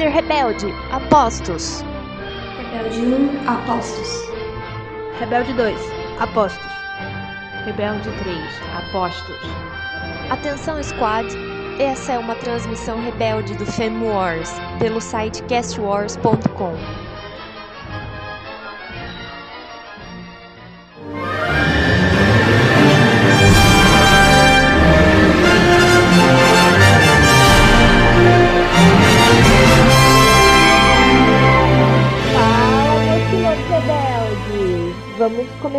[0.00, 1.84] Líder rebelde, apostos.
[2.56, 4.08] Rebelde 1, apostos.
[5.18, 5.78] Rebelde 2,
[6.18, 6.66] apostos.
[7.66, 8.38] Rebelde 3,
[8.78, 9.36] apostos.
[10.30, 11.28] Atenção, squad.
[11.78, 16.99] Essa é uma transmissão rebelde do Fem Wars pelo site castwars.com.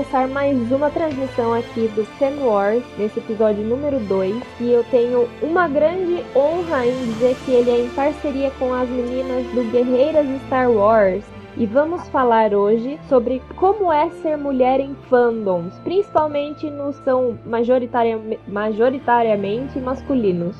[0.01, 4.35] começar mais uma transmissão aqui do Fan Wars, nesse episódio número 2.
[4.59, 8.89] E eu tenho uma grande honra em dizer que ele é em parceria com as
[8.89, 11.23] meninas do Guerreiras Star Wars.
[11.55, 18.41] E vamos falar hoje sobre como é ser mulher em fandoms, principalmente nos são majoritariamente,
[18.47, 20.57] majoritariamente masculinos.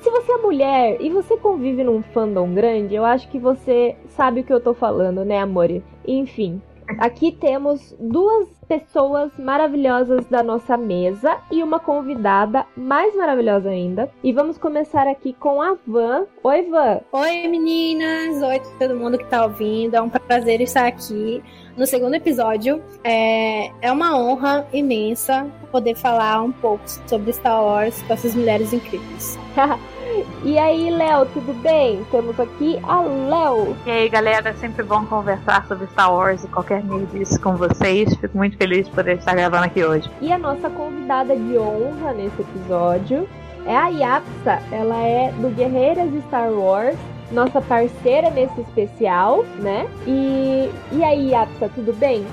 [0.00, 4.40] Se você é mulher e você convive num fandom grande, eu acho que você sabe
[4.40, 5.84] o que eu tô falando, né, amore?
[6.04, 6.60] Enfim,
[6.98, 14.10] aqui temos duas pessoas maravilhosas da nossa mesa e uma convidada mais maravilhosa ainda.
[14.22, 16.26] E vamos começar aqui com a Van.
[16.44, 17.00] Oi, Van.
[17.12, 21.42] Oi meninas, oi todo mundo que tá ouvindo, é um prazer estar aqui
[21.76, 22.82] no segundo episódio.
[23.02, 28.72] É, é uma honra imensa poder falar um pouco sobre Star Wars com essas mulheres
[28.72, 29.38] incríveis.
[30.44, 32.04] e aí, Léo, tudo bem?
[32.10, 33.76] Temos aqui a Léo.
[33.86, 38.14] E aí, galera, é sempre bom conversar sobre Star Wars e qualquer nerdice com vocês.
[38.16, 40.10] Fico muito feliz de poder estar gravando aqui hoje.
[40.20, 43.28] E a nossa convidada de honra nesse episódio
[43.66, 44.62] é a Yapsa.
[44.72, 46.96] Ela é do Guerreiras Star Wars,
[47.30, 49.86] nossa parceira nesse especial, né?
[50.06, 52.24] E, e aí, Yapsa, tudo bem?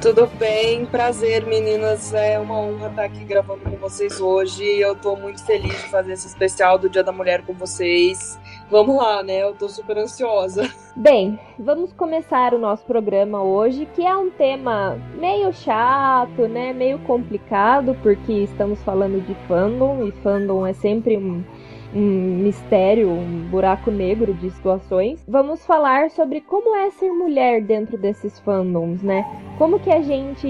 [0.00, 4.64] Tudo bem, prazer meninas, é uma honra estar aqui gravando com vocês hoje.
[4.64, 8.38] Eu tô muito feliz de fazer esse especial do Dia da Mulher com vocês.
[8.70, 9.42] Vamos lá, né?
[9.42, 10.72] Eu tô super ansiosa.
[10.94, 16.72] Bem, vamos começar o nosso programa hoje, que é um tema meio chato, né?
[16.72, 21.42] Meio complicado, porque estamos falando de fandom e fandom é sempre um,
[21.94, 25.24] um mistério, um buraco negro de situações.
[25.26, 29.24] Vamos falar sobre como é ser mulher dentro desses fandoms, né?
[29.58, 30.48] Como que a gente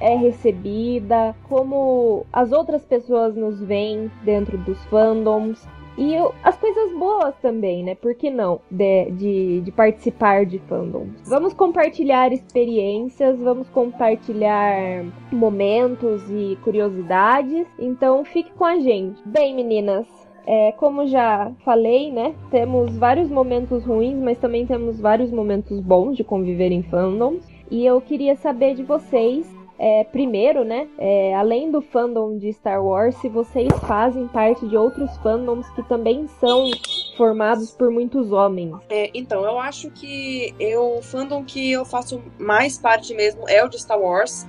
[0.00, 5.66] é recebida, como as outras pessoas nos veem dentro dos fandoms.
[5.98, 7.94] E as coisas boas também, né?
[7.94, 8.60] Por que não?
[8.70, 11.28] De, de, de, participar de fandoms.
[11.28, 17.66] Vamos compartilhar experiências, vamos compartilhar momentos e curiosidades.
[17.78, 19.20] Então fique com a gente.
[19.26, 20.06] Bem, meninas,
[20.46, 22.34] é, como já falei, né?
[22.50, 27.44] Temos vários momentos ruins, mas também temos vários momentos bons de conviver em fandoms.
[27.70, 29.46] E eu queria saber de vocês,
[29.78, 30.88] é, primeiro, né?
[30.98, 35.82] É, além do fandom de Star Wars, se vocês fazem parte de outros fandoms que
[35.84, 36.70] também são
[37.16, 38.74] formados por muitos homens.
[38.88, 43.64] É, então, eu acho que eu, o fandom que eu faço mais parte mesmo é
[43.64, 44.46] o de Star Wars.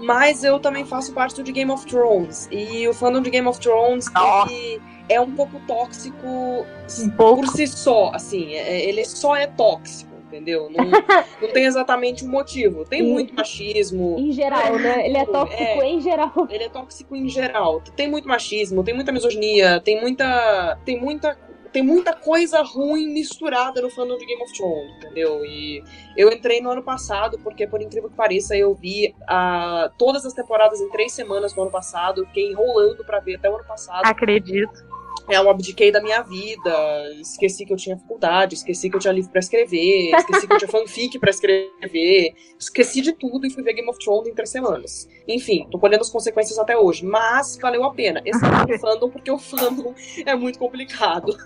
[0.00, 2.48] Mas eu também faço parte do de Game of Thrones.
[2.50, 4.06] E o fandom de Game of Thrones,
[4.50, 7.42] ele é um pouco tóxico um pouco.
[7.42, 10.14] por si só, assim, ele só é tóxico.
[10.26, 10.68] Entendeu?
[10.68, 10.84] Não,
[11.40, 12.84] não tem exatamente um motivo.
[12.84, 14.16] Tem muito machismo.
[14.18, 15.06] Em geral, né?
[15.06, 15.86] Ele é tóxico É.
[15.88, 16.32] em geral.
[16.50, 17.80] Ele é tóxico em geral.
[17.94, 20.76] Tem muito machismo, tem muita misoginia, tem muita.
[20.84, 21.38] Tem muita.
[21.72, 25.44] Tem muita coisa ruim misturada no fandom de Game of Thrones, entendeu?
[25.44, 25.82] E
[26.16, 30.32] eu entrei no ano passado, porque, por incrível que pareça, eu vi ah, todas as
[30.32, 32.24] temporadas em três semanas no ano passado.
[32.26, 34.02] Fiquei enrolando pra ver até o ano passado.
[34.04, 34.84] Acredito.
[35.28, 39.12] É, eu abdiquei da minha vida, esqueci que eu tinha faculdade, esqueci que eu tinha
[39.12, 43.62] livro pra escrever, esqueci que eu tinha fanfic pra escrever, esqueci de tudo e fui
[43.62, 45.08] ver Game of Thrones em três semanas.
[45.26, 48.20] Enfim, tô colhendo as consequências até hoje, mas valeu a pena.
[48.24, 49.94] Esse é o fandom, porque o fandom
[50.26, 51.36] é muito complicado.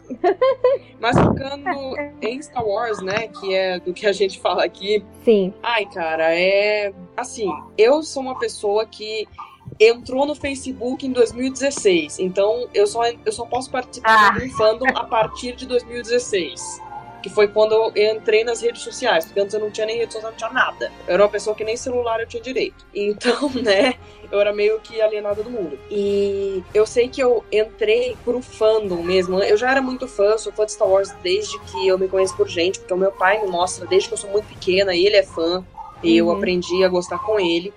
[0.99, 5.53] mas focando em Star Wars, né, que é do que a gente fala aqui, Sim.
[5.63, 6.91] Ai, cara, é.
[7.15, 9.29] Assim, eu sou uma pessoa que
[9.81, 12.19] entrou no Facebook em 2016.
[12.19, 14.39] Então eu só, eu só posso participar Ah.
[14.39, 16.81] de um fandom a partir de 2016.
[17.21, 19.25] Que foi quando eu entrei nas redes sociais.
[19.25, 20.93] Porque antes eu não tinha nem rede social, não tinha nada.
[21.07, 22.87] Eu era uma pessoa que nem celular eu tinha direito.
[22.95, 23.95] Então, né,
[24.31, 25.77] eu era meio que alienada do mundo.
[25.91, 29.41] E eu sei que eu entrei por fandom mesmo.
[29.43, 32.37] Eu já era muito fã, sou fã de Star Wars desde que eu me conheço
[32.37, 32.79] por gente.
[32.79, 35.25] Porque o meu pai me mostra desde que eu sou muito pequena e ele é
[35.25, 35.65] fã.
[36.05, 36.37] E eu Uhum.
[36.37, 37.75] aprendi a gostar com ele.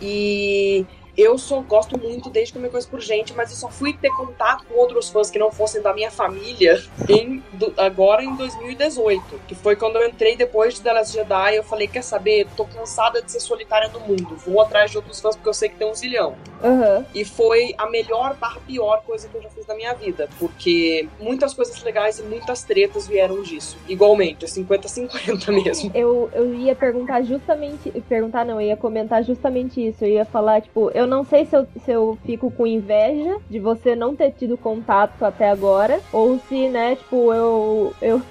[0.00, 0.86] E
[1.16, 3.92] eu só gosto muito desde que eu me conheço por gente, mas eu só fui
[3.92, 8.34] ter contato com outros fãs que não fossem da minha família em, do, agora em
[8.34, 11.56] 2018, que foi quando eu entrei depois de The Last Jedi.
[11.56, 12.46] Eu falei: quer saber?
[12.56, 15.68] Tô cansada de ser solitária no mundo, vou atrás de outros fãs porque eu sei
[15.68, 16.34] que tem um zilhão.
[16.62, 17.04] Uhum.
[17.14, 21.08] E foi a melhor barra pior coisa que eu já fiz na minha vida, porque
[21.20, 23.76] muitas coisas legais e muitas tretas vieram disso.
[23.88, 25.90] Igualmente, é 50-50 mesmo.
[25.94, 27.90] Eu, eu ia perguntar justamente.
[28.08, 30.04] Perguntar não, eu ia comentar justamente isso.
[30.04, 33.58] Eu ia falar, tipo, eu não sei se eu, se eu fico com inveja de
[33.58, 37.94] você não ter tido contato até agora, ou se, né, tipo, eu.
[38.00, 38.22] eu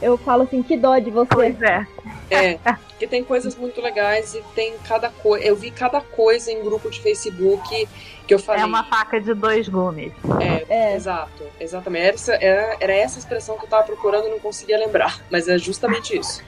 [0.00, 1.34] eu falo assim, que dó de você.
[1.34, 1.86] Pois é.
[2.30, 2.58] É,
[2.88, 5.44] porque tem coisas muito legais e tem cada coisa.
[5.44, 7.88] Eu vi cada coisa em grupo de Facebook
[8.26, 8.62] que eu falei.
[8.62, 10.12] É uma faca de dois gumes.
[10.40, 10.96] É, É.
[10.96, 12.04] exato, exatamente.
[12.04, 15.20] Era essa, era, era essa expressão que eu tava procurando e não conseguia lembrar.
[15.30, 16.42] Mas é justamente isso.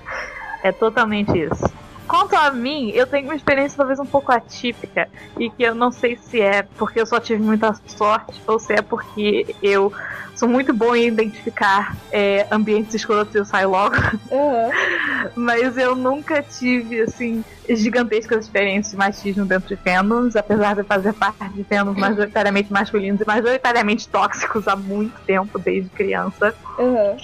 [0.62, 1.64] É totalmente isso.
[2.06, 5.08] Quanto a mim, eu tenho uma experiência talvez um pouco atípica
[5.38, 8.74] e que eu não sei se é porque eu só tive muita sorte ou se
[8.74, 9.90] é porque eu
[10.36, 13.96] sou muito bom em identificar é, ambientes escrotos e eu saio logo.
[14.30, 14.70] Aham.
[15.36, 21.12] Mas eu nunca tive, assim, gigantescas experiências de machismo dentro de fandoms, apesar de fazer
[21.14, 26.54] parte de fandoms majoritariamente masculinos e majoritariamente tóxicos há muito tempo, desde criança.
[26.78, 27.16] Aham.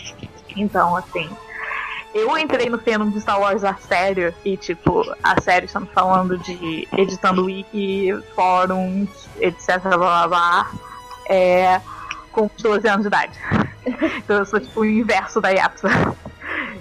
[0.57, 1.29] Então, assim,
[2.15, 6.37] eu entrei no fandom de Star Wars a sério, e tipo, a sério estamos falando
[6.39, 9.09] de editando wiki, fóruns,
[9.39, 10.71] etc, blá blá blá,
[11.29, 11.81] é,
[12.33, 13.39] com 12 anos de idade.
[14.19, 15.89] Então eu sou tipo o inverso da Yapsa.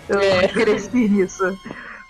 [0.10, 0.48] Eu É.
[0.50, 1.58] cresci nisso.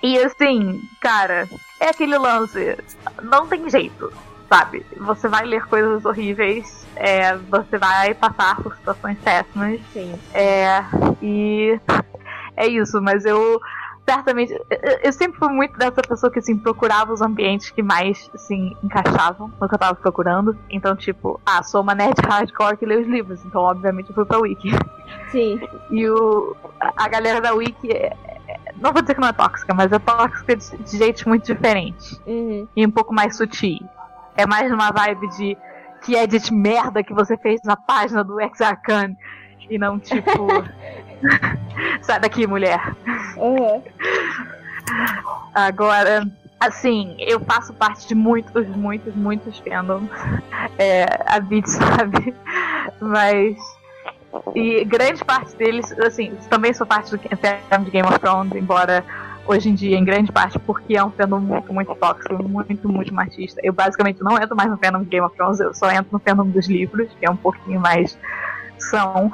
[0.02, 1.48] E assim, cara,
[1.80, 2.76] é aquele lance,
[3.22, 4.12] não tem jeito.
[4.52, 10.20] Sabe, você vai ler coisas horríveis, é, você vai passar por situações péssimas, Sim.
[10.34, 10.84] é,
[11.22, 11.80] e
[12.60, 13.60] é isso, mas eu
[14.08, 14.52] certamente.
[14.54, 18.76] eu- Eu sempre fui muito dessa pessoa que assim, procurava os ambientes que mais assim,
[18.84, 20.58] encaixavam no que eu tava procurando.
[20.70, 24.26] Então, tipo, ah, sou uma nerd hardcore que lê os livros, então obviamente eu fui
[24.26, 24.70] pra Wiki.
[25.32, 25.60] Sim.
[25.92, 26.56] E o,
[26.98, 28.14] a galera da Wiki é-
[28.48, 31.46] é- não vou dizer que não é tóxica, mas é tóxica de, de jeitos muito
[31.46, 32.68] diferentes Uhum.
[32.76, 33.80] e um pouco mais sutil.
[34.36, 35.58] É mais uma vibe de
[36.02, 39.16] que edit merda que você fez na página do Ex-Arcane
[39.70, 40.48] e não tipo.
[42.02, 42.80] Sai daqui, mulher.
[43.38, 43.82] Aham.
[45.54, 46.28] Agora,
[46.60, 50.10] assim, eu faço parte de muitos, muitos, muitos fandoms.
[50.78, 52.34] É, a Beat sabe.
[53.00, 53.58] Mas.
[54.54, 59.04] E grande parte deles, assim, também sou parte do fandom de Game of Thrones, embora
[59.48, 63.12] hoje em dia, em grande parte, porque é um fandom muito, muito tóxico, muito, muito
[63.12, 63.60] machista.
[63.64, 66.20] Eu basicamente não entro mais no fandom de Game of Thrones, eu só entro no
[66.20, 68.16] fandom dos livros, que é um pouquinho mais
[68.78, 69.32] são.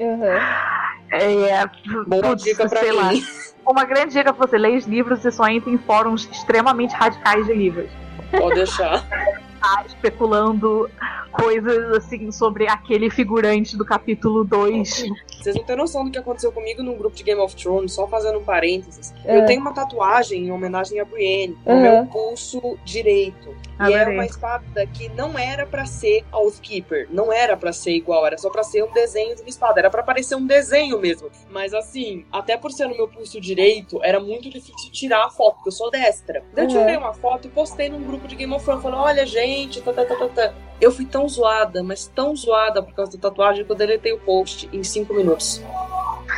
[0.00, 0.74] Aham.
[1.16, 1.64] É,
[2.06, 3.12] Boa putz, dica pra sei lá.
[3.12, 3.22] mim.
[3.66, 7.46] Uma grande dica pra você ler os livros e só entra em fóruns extremamente radicais
[7.46, 7.90] de livros.
[8.30, 9.04] Pode deixar.
[9.64, 10.90] Tá especulando
[11.32, 15.04] coisas assim sobre aquele figurante do capítulo 2.
[15.40, 18.06] Vocês não têm noção do que aconteceu comigo num grupo de Game of Thrones, só
[18.06, 19.14] fazendo um parênteses.
[19.24, 19.38] É.
[19.38, 21.80] Eu tenho uma tatuagem em homenagem a Brienne no Uhum.
[21.80, 23.54] meu pulso direito.
[23.80, 24.14] E era Adorei.
[24.18, 28.48] uma espada que não era pra ser Oathkeeper, não era pra ser igual, era só
[28.48, 31.28] pra ser um desenho de uma espada, era pra parecer um desenho mesmo.
[31.50, 35.56] Mas assim, até por ser no meu pulso direito, era muito difícil tirar a foto,
[35.56, 36.44] porque eu sou destra.
[36.54, 36.78] Daí eu Uhum.
[36.78, 39.92] tirei uma foto e postei num grupo de Game of Thrones, falando: olha, gente, tá,
[39.92, 40.54] tá, tá, tá, tá.
[40.80, 44.20] Eu fui tão zoada, mas tão zoada por causa da tatuagem que eu deletei o
[44.20, 45.60] post em 5 minutos.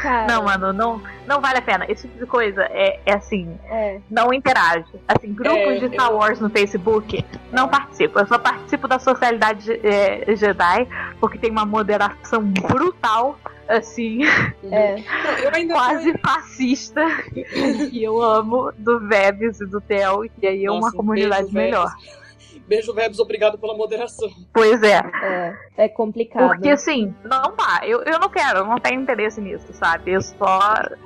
[0.06, 0.32] Cara.
[0.32, 1.84] Não, mano, não, não vale a pena.
[1.88, 3.98] Esse tipo de coisa é, é assim, É.
[4.08, 4.84] não interage.
[5.08, 8.20] Assim, grupos É, de Star eu- Wars no Facebook, não participo.
[8.20, 10.86] Eu só participo da socialidade é, Jedi,
[11.18, 13.36] porque tem uma moderação brutal,
[13.68, 14.20] assim,
[14.70, 14.94] É.
[15.24, 17.44] Não, eu ainda quase fascista, que
[18.04, 21.88] eu amo, do Vebs e do Theo, e aí é uma comunidade melhor.
[21.96, 22.25] Vebs.
[22.66, 24.28] Beijo, Vebs, obrigado pela moderação.
[24.52, 25.00] Pois é.
[25.22, 25.54] É.
[25.84, 26.48] É complicado.
[26.48, 27.80] Porque assim, não dá.
[27.84, 30.12] Eu, eu não quero, eu não tenho interesse nisso, sabe?
[30.12, 30.60] Eu só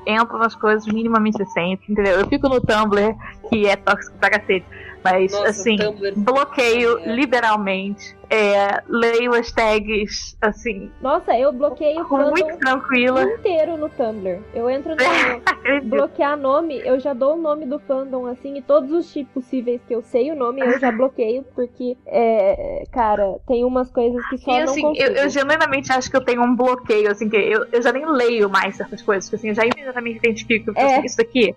[0.06, 2.20] entro nas coisas minimamente decentes, entendeu?
[2.20, 3.14] Eu fico no Tumblr,
[3.48, 4.64] que é tóxico pra cacete.
[5.04, 6.12] Mas Nossa, assim, Tumblr.
[6.16, 7.12] bloqueio É.
[7.14, 8.16] liberalmente.
[8.30, 13.24] É, leio as tags, assim, Nossa, eu bloqueio o muito tranquila.
[13.24, 14.38] inteiro no Tumblr.
[14.54, 18.92] Eu entro no bloquear nome, eu já dou o nome do fandom, assim, e todos
[18.92, 23.64] os tipos possíveis que eu sei o nome, eu já bloqueio, porque, é, cara, tem
[23.64, 25.08] umas coisas que só E não assim, consigo.
[25.08, 28.06] eu, eu genuinamente acho que eu tenho um bloqueio, assim, que eu, eu já nem
[28.06, 30.98] leio mais certas coisas, porque assim, eu já imediatamente identifico que É.
[30.98, 31.52] assim, isso aqui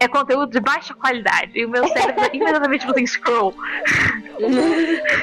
[0.00, 1.52] é conteúdo de baixa qualidade.
[1.54, 3.54] E o meu cérebro imediatamente você scroll.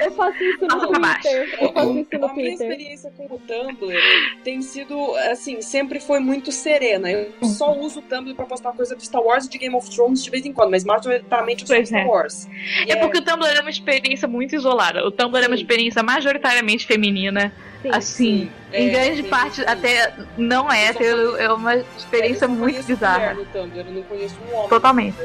[0.02, 1.30] Eu faço isso no pra baixo.
[1.30, 1.58] Twitter.
[1.62, 3.98] Eu faço isso no A minha experiência com o Tumblr
[4.44, 7.12] tem sido, assim, sempre foi muito serena.
[7.12, 9.90] Eu só uso o Tumblr pra postar coisa de Star Wars e de Game of
[9.90, 12.06] Thrones de vez em quando, mas majoritariamente Pois Star é.
[12.06, 12.48] Wars.
[12.88, 15.06] E É porque o Tumblr é uma experiência muito isolada.
[15.06, 15.62] O Tumblr é uma Sim.
[15.62, 17.54] experiência majoritariamente feminina.
[17.82, 17.90] Sim.
[17.92, 19.70] Assim, em é, grande parte isso.
[19.70, 23.36] até não é Eu é uma experiência eu muito bizarra.
[23.52, 24.70] Tumblr, eu não conheço um homem.
[24.70, 25.16] Totalmente.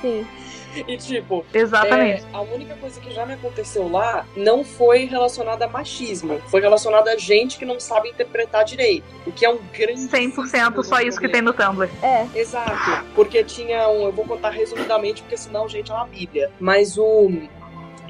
[0.00, 0.26] Sim.
[0.86, 2.22] E tipo, Exatamente.
[2.22, 6.60] É, a única coisa que já me aconteceu lá não foi relacionada a machismo, foi
[6.60, 11.00] relacionada a gente que não sabe interpretar direito, o que é um grande 100% só
[11.00, 11.88] isso que tem no Tumblr.
[12.02, 12.26] É.
[12.34, 16.98] Exato, porque tinha um, eu vou contar resumidamente porque senão gente é uma bíblia, mas
[16.98, 17.30] o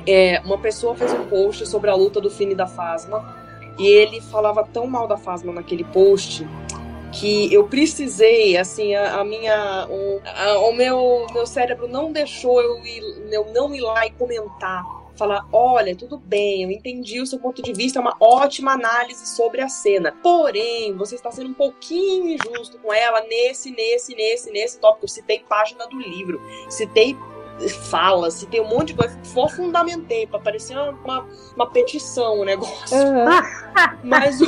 [0.06, 3.42] é, uma pessoa fez um post sobre a luta do Finn e da Fasma
[3.78, 6.46] e ele falava tão mal da Fasma naquele post
[7.14, 9.86] que eu precisei, assim, a, a minha.
[9.88, 13.02] O, a- o meu, meu cérebro não deixou eu, ir,
[13.32, 14.84] eu não ir lá e comentar.
[15.16, 19.24] Falar, olha, tudo bem, eu entendi o seu ponto de vista, é uma ótima análise
[19.28, 20.10] sobre a cena.
[20.20, 25.04] Porém, você está sendo um pouquinho injusto com ela nesse, nesse, nesse, nesse tópico.
[25.04, 27.16] Eu citei página do livro, citei
[27.88, 32.44] fala, citei um monte de coisa, só fundamentei pra parecer uma, uma, uma petição o
[32.44, 32.96] negócio.
[32.98, 33.42] Aham.
[34.02, 34.46] Mas o.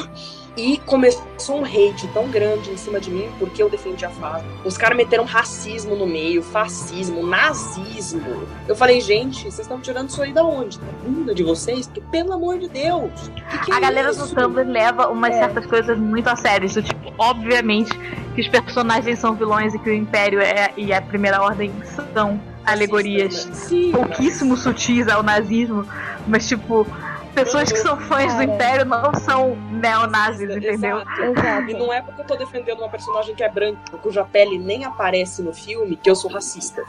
[0.56, 4.48] E começou um hate tão grande em cima de mim porque eu defendi a Fasma.
[4.64, 8.42] Os caras meteram racismo no meio, fascismo, nazismo.
[8.66, 10.78] Eu falei, gente, vocês estão tirando isso aí da onde?
[10.78, 11.86] Da bunda de vocês?
[11.86, 13.10] Porque, pelo amor de Deus.
[13.50, 14.26] que que A é galera isso?
[14.26, 15.40] do Tumblr leva umas É.
[15.40, 16.64] certas coisas muito a sério.
[16.66, 17.90] Isso, tipo, obviamente
[18.34, 21.70] que os personagens são vilões e que o Império é, e a Primeira Ordem
[22.14, 25.86] são alegorias Sim, pouquíssimo sutis ao nazismo,
[26.26, 26.86] mas tipo,
[27.36, 28.42] pessoas que são fãs do.
[28.42, 30.98] Império não são neonazis, entendeu?
[30.98, 31.22] Exato.
[31.22, 31.70] Exato.
[31.70, 34.84] E não é porque eu tô defendendo uma personagem que é branca, cuja pele nem
[34.84, 36.82] aparece no filme, que eu sou racista.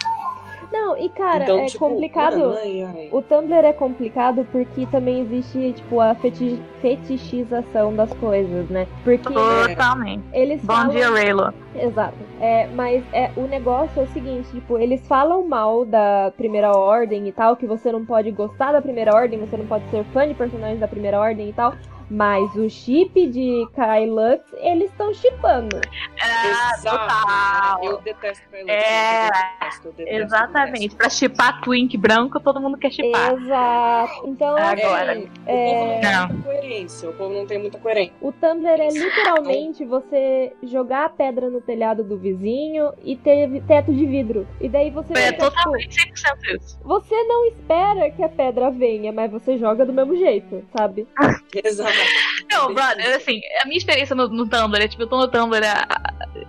[0.72, 2.38] Não, e cara, então, é tipo, complicado.
[2.40, 3.10] mano, ai, ai.
[3.12, 8.86] O Tumblr é complicado porque também existe, tipo, a feti- fetichização das coisas, né?
[9.04, 10.24] Porque Totalmente.
[10.34, 10.90] eles Bom falam...
[10.90, 11.54] dia, Raylo.
[11.76, 12.18] Exato.
[12.42, 17.28] É, mas é, o negócio é o seguinte, tipo, eles falam mal da Primeira Ordem
[17.28, 20.28] e tal, que você não pode gostar da Primeira Ordem, você não pode ser fã
[20.28, 21.74] de personagens da Primeira Ordem e tal.
[22.10, 25.80] Mas o chip de Kai Lux, eles estão chipando.
[26.16, 26.84] Exato.
[26.84, 27.84] total.
[27.84, 30.96] Eu detesto Kylo É, eu detesto, eu detesto, Exatamente.
[30.96, 33.34] Pra chipar Twink branco, todo mundo quer chipar.
[33.34, 34.28] Exato.
[34.28, 35.24] Então, É, assim, agora.
[35.46, 37.10] É, o povo não tem muita coerência.
[37.10, 38.14] O povo não tem muita coerência.
[38.22, 43.94] o Tumblr é literalmente você jogar a pedra no telhado do vizinho e ter teto
[43.94, 44.48] de vidro.
[44.62, 46.80] E daí você É fica, tipo, totalmente 100% isso.
[46.84, 51.06] você não espera que a pedra venha, mas você joga do mesmo jeito, sabe?
[51.64, 51.97] Exato.
[52.52, 55.62] Não, brother, assim, a minha experiência no, no Tumblr é tipo, eu tô no Tumblr
[55.66, 55.88] há.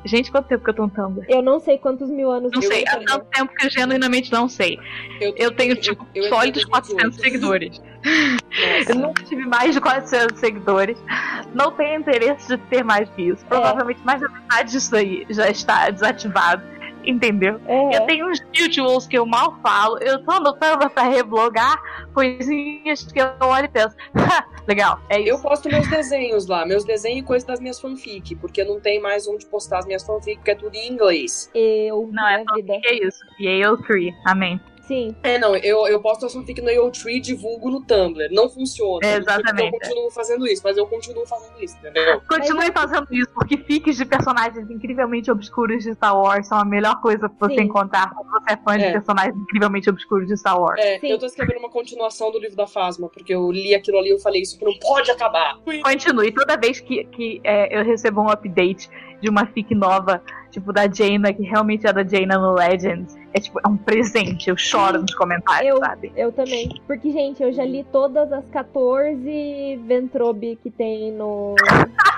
[0.04, 1.26] Gente, quanto tempo que eu tô no Tumblr?
[1.28, 4.32] Eu não sei quantos mil anos Não eu sei, há tanto tempo que eu genuinamente
[4.32, 4.78] não sei.
[5.36, 7.22] Eu tenho, tipo, eu entrei sólidos em 400 2018.
[7.22, 7.82] seguidores.
[7.98, 8.92] Nossa.
[8.92, 10.98] Eu nunca tive mais de 400 seguidores.
[11.54, 13.44] Não tenho interesse de ter mais que isso.
[13.46, 16.62] Provavelmente mais da metade disso aí já está desativado.
[17.08, 17.58] Entendeu?
[17.66, 17.96] É.
[17.96, 19.96] Eu tenho uns visuals que eu mal falo.
[19.98, 21.80] Eu tô no Tumblr pra reblogar
[22.12, 23.96] coisinhas que eu olho e penso.
[24.14, 25.30] "Ha, Legal, é isso.
[25.30, 29.00] Eu posto meus desenhos lá, meus desenhos e coisas das minhas fanfic, porque não tem
[29.00, 31.50] mais onde postar as minhas fanfic, porque é tudo em inglês.
[31.54, 32.74] Eu, Não, é vida.
[32.84, 33.24] É isso.
[33.40, 34.14] Yale 3.
[34.26, 34.60] Amém.
[34.88, 35.14] Sim.
[35.23, 38.28] É, não, eu, eu posto as fanfic no AO3 e divulgo no Tumblr.
[38.33, 39.07] Não funciona.
[39.07, 39.75] É, exatamente.
[39.75, 42.23] Eu continuo fazendo isso, mas eu continuo fazendo isso, entendeu?
[42.26, 47.00] Continue fazendo isso, porque fiques de personagens incrivelmente obscuros de Star Wars são a melhor
[47.02, 47.64] coisa pra você Sim.
[47.64, 48.92] encontrar quando você é fã de É.
[48.92, 50.80] personagens incrivelmente obscuros de Star Wars.
[50.80, 51.09] É, Sim.
[51.11, 54.12] eu tô escrevendo uma continuação do livro da Fasma, porque eu li aquilo ali e
[54.12, 55.59] eu falei, isso que não pode acabar.
[55.85, 56.33] Continue.
[56.33, 58.88] Toda vez que, que é, eu recebo um update
[59.21, 63.40] de uma fic nova, tipo da Jaina, que realmente é da Jaina no Legends, é
[63.40, 64.49] tipo, é um presente.
[64.50, 66.12] Eu choro nos comentários, Eu, sabe?
[66.16, 66.68] eu também.
[66.87, 71.54] Porque, gente, eu já li todas as 14 Ventrobe que tem no,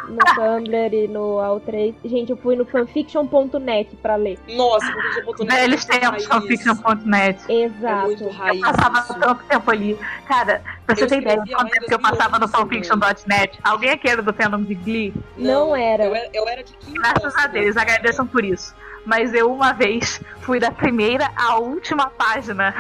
[0.09, 1.95] no Tumblr e no All3.
[2.05, 4.39] Gente, eu fui no fanfiction.net pra ler.
[4.57, 4.87] Nossa,
[5.17, 7.41] eu botou Velhos tempos, fanfiction.net.
[7.49, 8.07] É Exato.
[8.07, 8.61] muito raiz.
[8.61, 9.19] Passava isso.
[9.19, 9.99] tanto tempo ali.
[10.27, 12.63] Cara, pra você Eu ter ideia de escrevia quanto tempo que eu passava no 2011,
[12.63, 15.15] fanfiction.net, alguém aqui era do fandom de Glee?
[15.37, 16.05] Não era.
[16.05, 16.73] Eu era, eu era de.
[16.93, 18.75] Graças a Deus, agradeçam por isso.
[19.05, 22.75] Mas eu, uma vez, fui da primeira à última página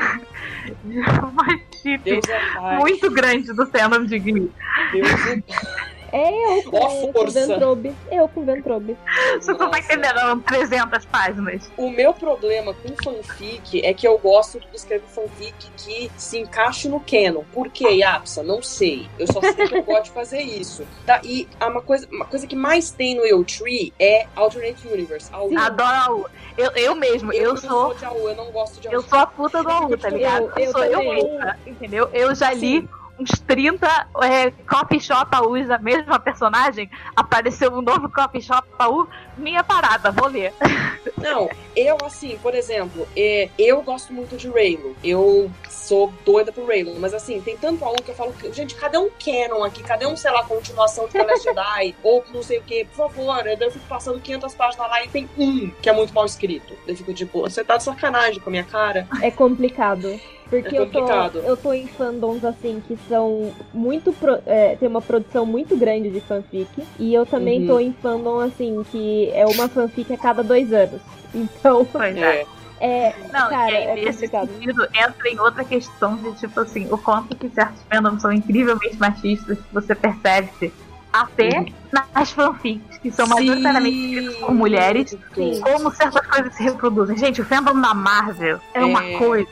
[0.84, 4.50] de uma chip é muito grande do fandom de Glee.
[4.92, 5.26] Deus.
[5.26, 7.26] É eu com, Ó, com.
[7.30, 7.92] Ventrobe.
[8.10, 8.96] Eu com Ventrobe.
[9.40, 11.70] Você não tá entendendo, eram 300 páginas.
[11.76, 16.88] O meu problema com fanfic é que eu gosto de escrever fanfic que se encaixe
[16.88, 17.42] no canon.
[17.52, 18.42] Por quê, Yapsa?
[18.42, 19.08] Não sei.
[19.18, 20.86] Eu só sei que eu gosto de fazer isso.
[21.06, 21.20] Tá?
[21.24, 25.30] E a- uma coisa, uma coisa que mais tem no EU3 é Alternate Universe.
[25.32, 25.50] AU.
[25.56, 26.26] Adoro a U.
[26.58, 27.94] Eu, eu mesmo, eu, não sou.
[27.94, 28.94] de AU, eu não gosto de AU.
[28.94, 30.52] Eu sou a puta do AU, tá ligado?
[30.56, 32.08] Eu- eu sou eu mesma, entendeu?
[32.12, 32.88] Eu já li
[33.20, 33.86] uns 30
[34.22, 40.10] é, coffee shop AUs da mesma personagem, apareceu um novo coffee shop AU, minha parada,
[40.10, 40.52] vou ler.
[41.18, 44.96] Não, eu assim, por exemplo, é, eu gosto muito de Raylo.
[45.04, 48.96] Eu sou doida por Raylo, mas assim, tem tanto AU que eu falo, gente, cadê
[48.96, 49.82] um canon aqui?
[49.82, 51.94] Cadê um, sei lá, continuação de The Last Jedi?
[52.02, 53.46] ou não sei o que, por favor.
[53.46, 56.74] Eu fico passando 500 páginas lá e tem um que é muito mal escrito.
[56.86, 59.06] Eu fico tipo, você tá de sacanagem com a minha cara.
[59.20, 60.18] É complicado.
[60.50, 64.12] Porque É eu, tô, eu tô em fandoms assim que são muito.
[64.12, 66.68] pro- é, tem uma produção muito grande de fanfic.
[66.98, 67.66] E eu também Uhum.
[67.68, 71.00] tô em fandom assim que é uma fanfic a cada dois anos.
[71.32, 72.44] Então, Pois é.
[72.80, 73.06] É.
[73.06, 73.14] é.
[73.32, 74.48] Não, Cara, e aí, é nesse complicado.
[74.48, 78.96] sentido, entra em outra questão de, tipo assim, o quanto que certos fandoms são incrivelmente
[78.98, 80.72] machistas, que você percebe
[81.12, 81.66] até
[82.12, 85.60] nas fanfics, que são majoritariamente escritas por mulheres, Sim.
[85.60, 87.16] como certas coisas se reproduzem.
[87.16, 89.16] Gente, o fandom da Marvel é, uma É.
[89.18, 89.48] coisa.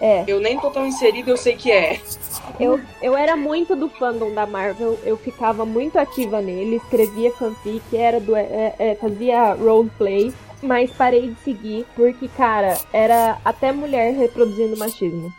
[0.00, 0.24] É.
[0.26, 2.00] Eu nem tô tão inserido, eu sei que é.
[2.58, 7.82] Eu, eu era muito do fandom da Marvel, eu ficava muito ativa nele, escrevia fanfic,
[7.96, 14.14] era do, é, é, fazia roleplay, mas parei de seguir porque, cara, era até mulher
[14.14, 15.32] reproduzindo machismo.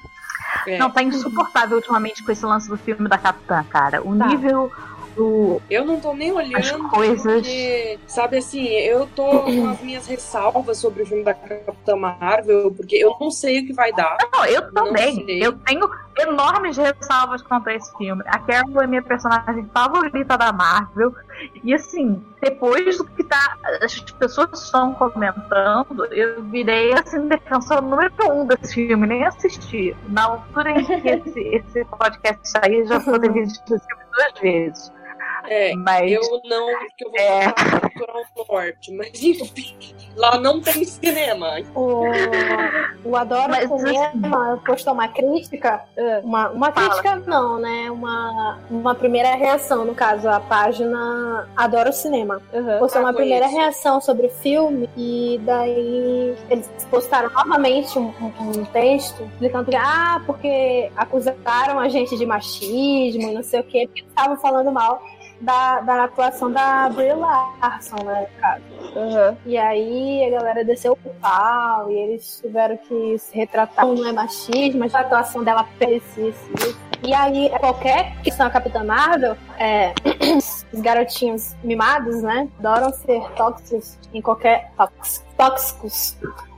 [0.67, 0.77] É.
[0.77, 4.01] Não, tá insuportável ultimamente com esse lance do filme da Capitã, cara.
[4.07, 4.27] O Tá.
[4.27, 4.71] nível
[5.15, 5.61] do.
[5.69, 7.33] Eu não tô nem olhando As coisas.
[7.33, 12.71] porque, sabe assim, eu tô com as minhas ressalvas sobre o filme da Capitã Marvel,
[12.71, 14.17] porque eu não sei o que vai dar.
[14.31, 15.25] Não, eu também.
[15.41, 15.89] Eu tenho
[16.19, 18.23] enormes ressalvas quanto a esse filme.
[18.27, 21.13] A Carol é minha personagem favorita da Marvel.
[21.63, 28.13] E assim, depois do que tá, as pessoas estão comentando, eu virei assim, defensora número
[28.31, 29.95] um desse filme, nem assisti.
[30.09, 34.91] Na altura em que esse, esse podcast sair, já ter visto esse filme duas vezes.
[35.47, 37.45] É, Mas eu não, porque eu vou É.
[37.47, 41.49] no Litoral Norte, mas enfim, lá não tem cinema.
[41.75, 42.05] O,
[43.05, 45.83] o Adoro Mas, Cinema postou uma crítica.
[45.97, 46.89] Ah, Uma, uma Fala.
[46.89, 47.89] crítica não, né?
[47.91, 52.41] Uma, uma primeira reação, no caso, a página Adoro Cinema.
[52.53, 52.79] aham.
[52.79, 53.61] Postou Ah, uma primeira conheço.
[53.61, 59.75] reação sobre o filme e daí eles postaram novamente um, um- um texto explicando que,
[59.75, 64.37] ah, porque acusaram a gente de machismo e não sei o quê, porque eles estavam
[64.37, 65.01] falando mal
[65.41, 68.63] da, da atuação da Brie Larson, né, caso.
[68.95, 69.37] aham.
[69.45, 73.85] E aí a galera desceu o pau e eles tiveram que se retratar.
[73.85, 76.77] Não é machismo, mas a atuação dela parecia isso.
[77.03, 79.91] E aí, qualquer questão a Capitã Marvel, é,
[80.71, 82.47] os garotinhos mimados, né?
[82.59, 84.71] Adoram ser tóxicos em qualquer.
[84.77, 86.15] tóx- tóxicos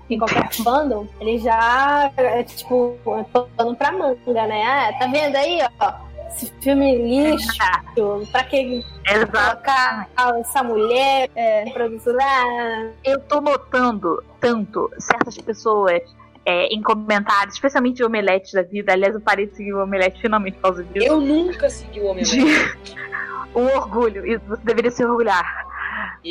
[0.10, 3.24] em qualquer fandom, eles já, é, tipo, é
[3.56, 4.62] pano pra manga, né?
[4.64, 5.94] Ah, tá vendo aí, ó?
[6.36, 7.48] Esse filme lixo,
[8.32, 9.32] pra que Exato.
[9.32, 12.24] colocar essa mulher é, produtora?
[12.24, 16.02] Ah, Eu tô notando tanto certas pessoas
[16.46, 18.94] é, em comentários, especialmente de omeletes da vida.
[18.94, 21.06] Aliás, eu parei de seguir o omelete finalmente por causa disso.
[21.06, 22.40] Eu nunca segui o homem De...
[23.56, 25.66] um orgulho, e você deveria se orgulhar.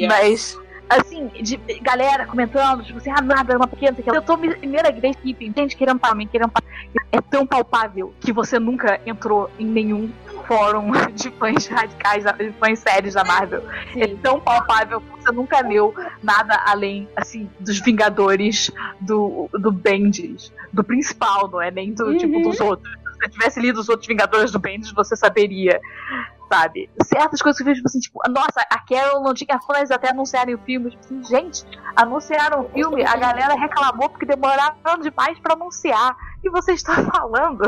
[0.08, 0.58] Mas,
[1.00, 4.10] assim, de galera comentando, tipo assim, ah, nada, é uma pequena, sei que.
[4.10, 6.62] Eu tô me primeira vez que gente querendo para mim, querendo pra...
[7.10, 10.10] É tão palpável que você nunca entrou em nenhum
[10.46, 13.62] fórum de fãs radicais, de fãs sérios da Marvel.
[13.96, 14.18] É Sim.
[14.22, 20.82] tão palpável que você nunca leu nada além, assim, dos Vingadores, do, do Bendis, do
[20.84, 22.16] principal, não é nem do, Uhum.
[22.18, 22.92] tipo, dos outros.
[22.92, 25.80] Se você tivesse lido os outros Vingadores do Bendis, você saberia,
[26.52, 26.90] sabe?
[27.04, 30.10] Certas coisas que eu vejo, tipo assim, tipo, nossa, a Carol não tinha fãs até
[30.10, 30.90] anunciarem o filme.
[30.90, 31.64] Tipo assim, gente,
[31.96, 36.14] anunciaram o filme, a galera reclamou porque demoraram demais pra anunciar.
[36.44, 37.60] E você está falando?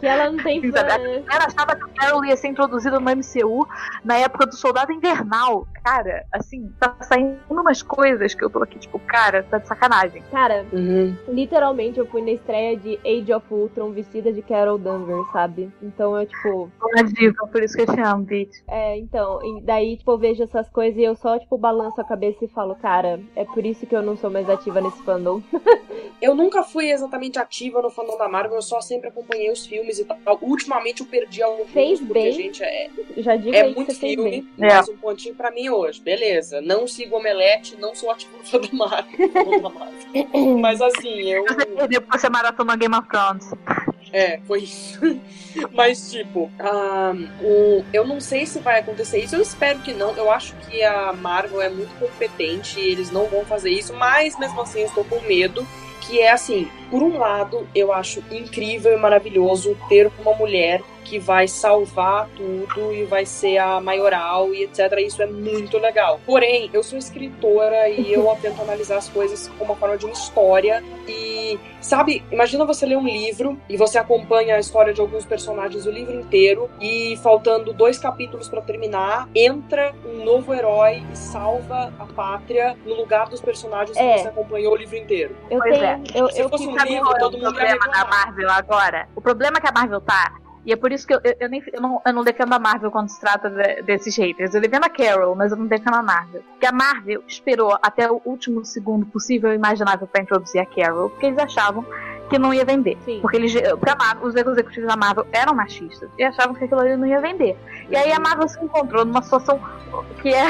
[0.00, 1.18] Que ela não tem fã, Sabe, né?
[1.18, 3.66] A galera achava que a Carol ia ser introduzida no MCU
[4.02, 5.66] na época do Soldado Invernal.
[5.84, 10.22] Cara, assim, tá saindo umas coisas que eu tô aqui, tipo, cara, tá de sacanagem.
[10.30, 11.14] Cara, Uhum.
[11.28, 15.70] literalmente eu fui na estreia de Age of Ultron vestida de Carol Danvers, sabe?
[15.82, 18.24] Então eu, tipo, Tô na diva, por isso que eu te amo,
[18.68, 22.44] É, então, daí, tipo, eu vejo essas coisas e eu só, tipo, balanço a cabeça
[22.44, 25.42] e falo, cara, é por isso que eu não sou mais ativa nesse fandom.
[26.22, 29.98] Eu nunca fui exatamente ativa no fandom da Marvel, eu só sempre acompanhei os filmes
[29.98, 30.38] e tal.
[30.40, 32.32] Ultimamente eu perdi alguns, Fez porque, bem.
[32.32, 34.48] gente, é, Já digo é aí que muito filme, bem.
[34.56, 36.00] mas um pontinho pra mim hoje.
[36.00, 39.18] Beleza, não sigo Omelete, não sou ativo no fã da Marvel.
[40.60, 41.44] mas assim, eu...
[41.44, 43.50] Porque você maratonou Game of Thrones.
[44.12, 45.00] É, foi isso.
[45.72, 49.34] Mas, tipo, ah, o, eu não sei se vai acontecer isso.
[49.34, 50.14] Eu espero que não.
[50.16, 53.94] Eu acho que a Marvel é muito competente e eles não vão fazer isso.
[53.94, 55.66] Mas, mesmo assim, eu estou com medo.
[56.06, 61.18] Que é assim, por um lado, eu acho incrível e maravilhoso ter uma mulher que
[61.18, 64.92] vai salvar tudo e vai ser a maioral e etc.
[64.98, 66.20] Isso é muito legal.
[66.24, 70.12] Porém, eu sou escritora e eu tento analisar as coisas como uma forma de uma
[70.14, 70.82] história.
[71.06, 75.86] E sabe, imagina você ler um livro e você acompanha a história de alguns personagens
[75.86, 81.92] o livro inteiro e faltando dois capítulos para terminar, entra um novo herói e salva
[81.98, 84.14] a pátria no lugar dos personagens É.
[84.14, 85.36] que você acompanhou o livro inteiro.
[85.50, 85.84] Eu Pois tenho.
[85.84, 86.00] é.
[86.14, 88.04] Eu, Se eu fosse um livro, é o todo mundo ia problema da.
[88.06, 89.08] Marvel agora?
[89.16, 90.32] O problema que a Marvel tá.
[90.64, 92.58] E é por isso que eu, eu, eu nem, eu, não, eu não defendo a
[92.58, 94.54] Marvel quando se trata de- desses haters.
[94.54, 96.42] Eu defendo a Carol, mas eu não defendo a Marvel.
[96.50, 101.10] Porque a Marvel esperou até o último segundo possível e imaginável pra introduzir a Carol,
[101.10, 101.84] porque eles achavam
[102.28, 102.96] que não ia vender.
[103.04, 103.20] Sim.
[103.20, 106.80] Porque eles, porque a Marvel, os executivos da Marvel eram machistas e achavam que aquilo
[106.80, 107.56] ali não ia vender.
[107.90, 109.60] E aí a Marvel se encontrou numa situação
[110.20, 110.46] que é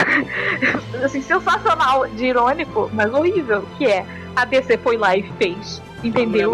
[1.04, 5.82] assim, sensacional, de irônico, mas horrível, que é a DC foi lá e fez.
[6.04, 6.52] Entendeu?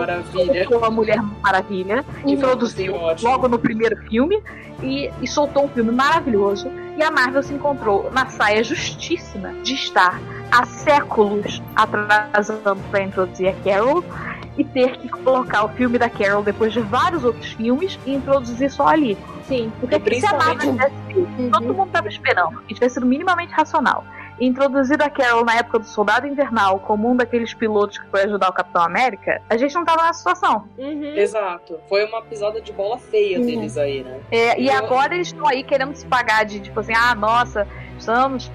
[0.67, 3.31] Colocou a Mulher Maravilha, introduziu Sim, ótimo.
[3.31, 4.43] logo no primeiro filme
[4.83, 6.71] e, e soltou um filme maravilhoso.
[6.97, 13.49] E a Marvel se encontrou na saia justíssima de estar há séculos atrasando para introduzir
[13.49, 14.05] a Carol
[14.59, 18.71] e ter que colocar o filme da Carol depois de vários outros filmes e introduzir
[18.71, 19.17] só ali.
[19.45, 19.73] Sim.
[19.81, 23.53] Porque E se a Marvel tivesse feito, todo mundo tava esperando, e tivesse sido minimamente
[23.55, 24.05] racional.
[24.41, 28.23] E introduzido a Carol na época do Soldado Invernal como um daqueles pilotos que foi
[28.25, 30.69] ajudar o Capitão América, a gente não tava na situação.
[30.77, 31.17] Uhum.
[31.17, 31.79] Exato.
[31.89, 33.47] Foi uma pisada de bola feia Uhum.
[33.47, 34.21] deles aí, né?
[34.31, 37.67] É, e Eu- agora eles estão aí querendo se pagar de tipo assim, ah, nossa,
[37.99, 38.51] estamos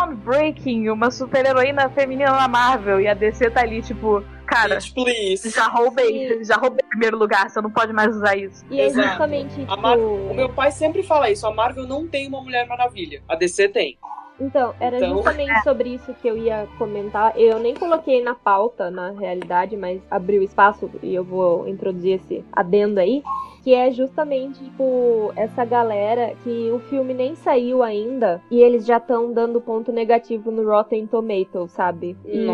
[0.00, 3.00] groundbreaking, uma super-heroína feminina na Marvel.
[3.00, 5.50] E a DC tá ali, tipo, cara, Bitch, please.
[5.50, 8.64] já roubei, já roubei o primeiro lugar, você não pode mais usar isso.
[8.70, 9.08] E é Exato.
[9.08, 9.76] justamente, tipo.
[9.76, 11.46] Mar- O meu pai sempre fala isso.
[11.46, 13.22] A Marvel não tem uma Mulher Maravilha.
[13.28, 13.98] A DC tem.
[14.38, 17.32] Então, era Então- justamente sobre isso que eu ia comentar.
[17.38, 22.44] Eu nem coloquei na pauta, na realidade, mas abriu espaço e eu vou introduzir esse
[22.52, 23.22] adendo aí.
[23.66, 28.98] Que é justamente, tipo, essa galera que o filme nem saiu ainda e eles já
[28.98, 32.16] estão dando ponto negativo no Rotten Tomatoes, sabe?
[32.24, 32.46] E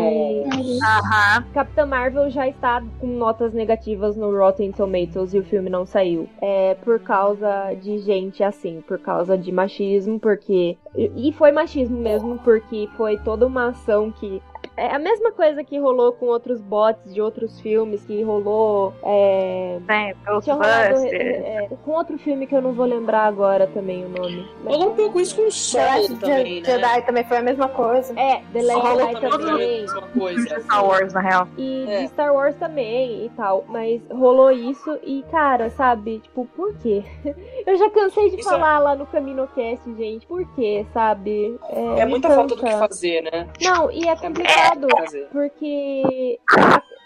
[0.81, 1.45] Aham.
[1.53, 6.27] Capitã Marvel já está com notas negativas no Rotten Tomatoes e o filme não saiu.
[6.41, 10.79] É por causa de gente assim, por causa de machismo, porque.
[10.95, 14.41] E foi machismo mesmo, porque foi toda uma ação que.
[14.75, 18.93] É a mesma coisa que rolou com outros bots de outros filmes, que rolou.
[19.03, 19.77] É...
[19.87, 21.43] Tem, Tinha rolado Ghostbusters.
[21.45, 24.47] é, com outro filme que eu não vou lembrar agora também o nome.
[24.63, 26.65] Mas- Rolou um pouco isso com o The Solo Last também, né?
[26.69, 28.19] Jedi também foi a mesma coisa.
[28.19, 29.81] É, The Last Jedi também foi a também.
[29.81, 30.59] mesma Filme coisa.
[30.61, 31.47] Star Wars, na real.
[31.57, 32.01] E É.
[32.01, 33.65] de Star Wars também e tal.
[33.67, 36.19] Mas rolou isso e, cara, sabe?
[36.19, 37.03] Tipo, por quê?
[37.67, 40.25] Eu já cansei de Isso falar lá no CaminoCast, gente.
[40.25, 41.59] Por quê, sabe?
[41.69, 43.47] É me muita falta do que fazer, né?
[43.61, 44.62] Não, e é É complicado.
[44.63, 45.27] Falta do que fazer.
[45.31, 46.39] Porque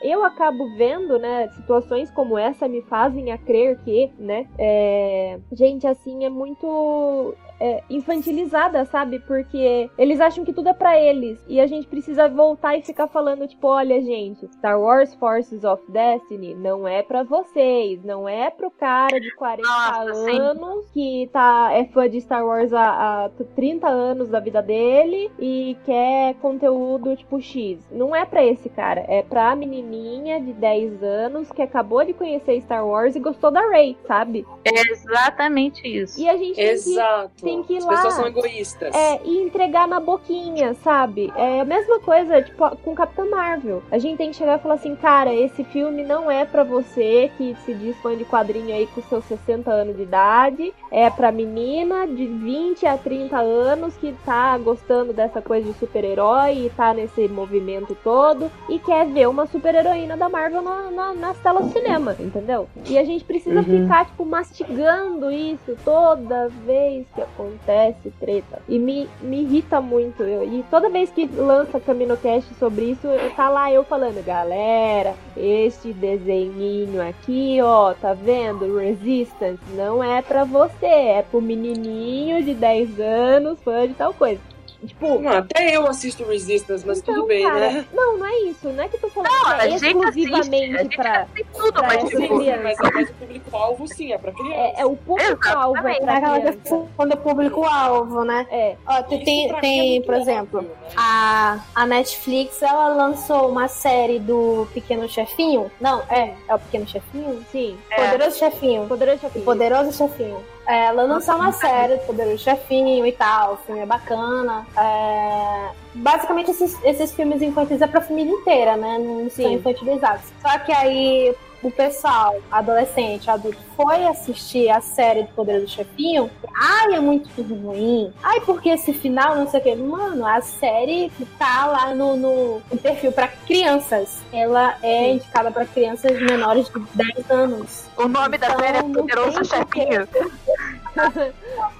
[0.02, 5.88] eu acabo vendo, né, situações como essa me fazem a crer que, né, é, gente
[5.88, 9.20] assim é muito é, infantilizada, sabe?
[9.20, 13.08] Porque eles acham que tudo é pra eles e a gente precisa voltar e ficar
[13.08, 18.50] falando tipo, olha, gente, Star Wars Forces of Destiny não é pra vocês, não é
[18.50, 20.39] pro cara de 40 Nossa, sim.
[20.39, 25.32] anos que tá é fã de Star Wars há, há 30 anos da vida dele
[25.39, 27.80] e quer conteúdo tipo X.
[27.91, 32.62] Não é pra esse cara, é pra menininha de 10 anos que acabou de conhecer
[32.62, 34.46] Star Wars e gostou da Rey, sabe?
[34.63, 36.20] É exatamente isso.
[36.20, 37.46] E a gente tem que Exato.
[37.47, 37.91] Tem que ir As lá.
[37.95, 38.93] pessoas são egoístas.
[38.95, 41.31] é, e entregar na boquinha, sabe?
[41.36, 43.81] É a mesma coisa, tipo, com Capitã Marvel.
[43.91, 47.31] A gente tem que chegar e falar assim, cara, esse filme não é pra você
[47.38, 50.73] que se diz fã de quadrinho aí com seus 60 anos de idade.
[50.91, 56.65] É pra menina de 20 a 30 anos que tá gostando dessa coisa de super-herói
[56.65, 61.38] e tá nesse movimento todo e quer ver uma super-heroína da Marvel na, na, nas
[61.39, 62.67] telas do cinema, entendeu?
[62.89, 63.63] E a gente precisa Uhum.
[63.83, 68.60] ficar, tipo, mastigando isso toda vez que acontece treta.
[68.67, 70.23] E me, me irrita muito.
[70.23, 75.13] Eu- e toda vez que lança CaminoCast sobre isso, eu- tá lá eu falando, galera,
[75.36, 78.78] este desenhinho aqui, ó, tá vendo?
[78.78, 84.41] Resistance não é pra você, é pro menininho de 10 anos, fã de tal coisa.
[84.85, 87.85] Tipo, Não, até eu assisto Resistance, mas então, tudo bem, cara, né?
[87.91, 88.69] Não, não é isso.
[88.69, 91.27] Não é que tô falando Não, que a é gente exclusivamente assiste, pra.
[91.53, 92.61] Tudo, pra mas tipo, Sim, criança.
[92.63, 94.55] mas, mas o público-alvo, sim, é pra criança.
[94.55, 98.47] É, é o público-alvo é Aquela questão do público-alvo, né?
[98.51, 98.75] É.
[98.85, 100.89] Ó, tem, Isso tem, é tem, muito por exemplo, óbvio, né?
[100.95, 105.71] a, a Netflix, ela lançou uma série do Pequeno Chefinho.
[105.81, 107.43] Não, é, é o Pequeno Chefinho?
[107.51, 107.77] Sim.
[107.95, 108.87] Poderoso Chefinho.
[108.87, 109.45] Poderoso Chefinho.
[109.45, 110.57] Poderoso Chefinho.
[110.67, 114.67] É, ela lançou uma série do Poderoso Chefinho e tal, o filme é bacana.
[114.77, 118.99] É, Basicamente, esses, esses filmes infantis é pra família inteira, né?
[118.99, 119.53] Não são Sim.
[119.53, 120.25] infantilizados.
[120.41, 126.93] Só que aí o pessoal, adolescente, adulto, foi assistir a série do Poderoso Chefinho, ai,
[126.93, 128.13] é muito ruim.
[128.21, 129.75] Ai, porque esse final, não sei o que.
[129.75, 134.19] Mano, a série tá lá no, no, no perfil pra crianças.
[134.32, 137.86] Ela é indicada pra crianças menores de 10 anos.
[137.97, 139.88] O nome da série é Então, Poderoso porquê.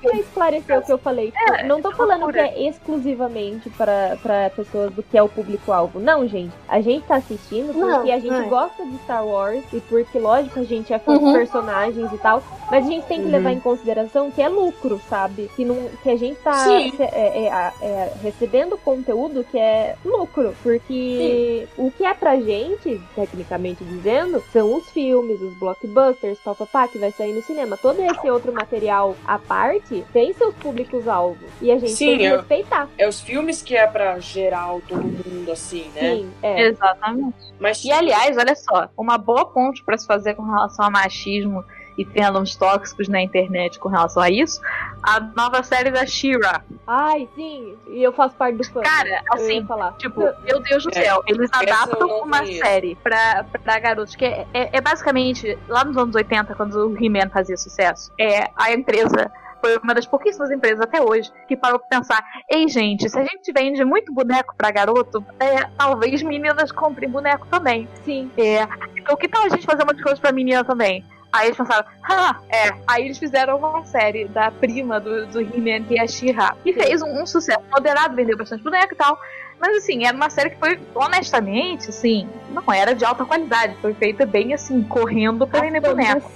[0.02, 1.32] Pra esclarecer o que eu falei.
[1.32, 5.30] Tipo, É, não tô falando que é exclusivamente pra, pra pessoas do que é o
[5.30, 6.00] público-alvo.
[6.00, 6.54] Não, gente.
[6.68, 8.42] A gente tá assistindo porque Não, a gente é.
[8.50, 11.34] gosta de Star Wars e porque, lógico, a gente é fã dos Uhum.
[11.34, 12.42] personagens e tal.
[12.70, 13.32] Mas a gente tem que Uhum.
[13.32, 15.50] levar em consideração que é lucro, sabe?
[15.56, 16.92] Que, não, que a gente tá Sim.
[16.96, 17.08] se- é,
[17.46, 20.54] é, é, recebendo conteúdo que é lucro.
[20.64, 26.98] Porque o que é pra gente, tecnicamente dizendo, são os filmes, os blockbusters, papapá, que
[26.98, 27.78] vai sair no cinema.
[27.78, 31.50] Todo esse outro material à parte tem seus públicos-alvos.
[31.62, 32.88] E a gente Sim, tem que eu- respeitar.
[32.98, 36.16] É os filmes que é pra geral todo mundo, assim, né?
[36.16, 36.62] Sim, é.
[36.68, 37.36] Exatamente.
[37.60, 41.64] Mas E aliás, olha só, uma boa ponte pra se fazer com relação a machismo
[41.98, 44.62] e fandoms tóxicos na internet com relação a isso,
[45.02, 46.64] a nova série da Shira.
[46.86, 47.76] Ai, sim.
[47.90, 48.82] E eu faço parte do fã.
[48.82, 49.94] Cara, eu ia assim, falar.
[49.94, 52.60] Tipo, meu Deus do É, céu, eles essa eu adaptam uma conheço.
[52.60, 57.04] série pra, pra garotos, que é, é- é basicamente, lá nos anos 80, quando o
[57.04, 59.32] He-Man fazia sucesso, é a empresa.
[59.60, 63.24] Foi uma das pouquíssimas empresas até hoje que parou pra pensar: ei, gente, se a
[63.24, 67.88] gente vende muito boneco pra garoto, é, talvez meninas comprem boneco também.
[68.06, 68.30] Sim.
[68.38, 71.04] É, então, que tal a gente fazer uma coisa pra menina também?
[71.32, 72.72] Aí eles pensaram, ah, é.
[72.88, 76.74] Aí eles fizeram uma série da prima do, do He-Man, que é a She-Ra, que
[76.74, 79.18] fez um, um sucesso moderado, vendeu bastante boneco e tal.
[79.60, 83.76] Mas assim, era uma série que foi, honestamente, assim, não era de alta qualidade.
[83.82, 86.32] Foi feita bem assim, correndo pra vender boneco.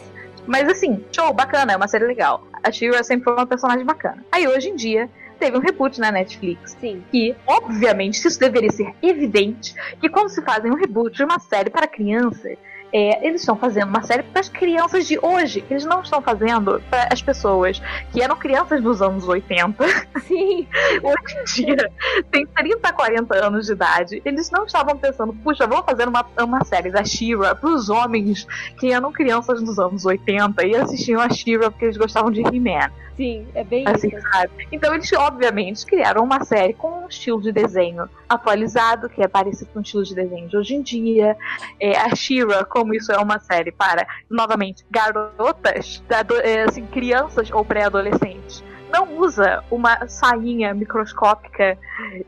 [0.45, 2.45] Mas assim, show, bacana, é uma série legal.
[2.63, 4.25] A She-Ra sempre foi uma personagem bacana.
[4.31, 7.03] Aí hoje em dia, teve um reboot na Netflix Sim.
[7.11, 11.69] que, obviamente, isso deveria ser evidente, que quando se fazem um reboot de uma série
[11.69, 12.57] para crianças,
[12.93, 15.63] é, eles estão fazendo uma série para as crianças de hoje.
[15.69, 19.83] Eles não estão fazendo para as pessoas que eram crianças dos anos 80,
[20.27, 20.67] Sim.
[21.01, 21.91] hoje em dia,
[22.31, 24.21] tem 30, 40 anos de idade.
[24.25, 28.45] Eles não estavam pensando, puxa, vamos fazer uma, uma série da She-Ra para os homens
[28.79, 32.91] que eram crianças dos anos 80 e assistiam a She-Ra porque eles gostavam de He-Man
[33.21, 33.45] Sim.
[33.53, 34.27] É bem assim, isso.
[34.31, 34.67] sabe?
[34.71, 39.69] Então eles, obviamente, criaram uma série com um estilo de desenho atualizado, que é parecido
[39.71, 41.37] com o estilo de desenho de hoje em dia.
[41.79, 46.03] É, a Shira, como isso é uma série para, novamente, garotas,
[46.43, 51.77] é, assim, crianças ou pré-adolescentes, não usa uma sainha microscópica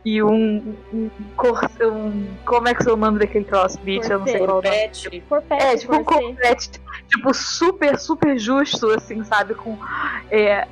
[0.05, 4.09] e um, um, cor- um- Como é que é o nome daquele troço, bitch?
[4.09, 5.21] Eu não sei qual é o nome.
[5.29, 5.63] Corpete.
[5.63, 6.69] É, tipo um corpete,
[7.07, 9.53] tipo, super, super justo, assim, sabe?
[9.55, 9.77] Com
[10.31, 10.67] é,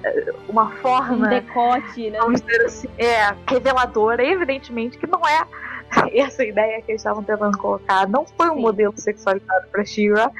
[0.47, 2.19] uma Um forma, decote, né?
[2.19, 4.23] vamos dizer assim, é, reveladora.
[4.25, 5.45] Evidentemente que não é
[6.13, 8.07] essa ideia que eles estavam tentando colocar.
[8.07, 8.61] Não foi um Sim.
[8.61, 10.31] modelo sexualizado pra Shira.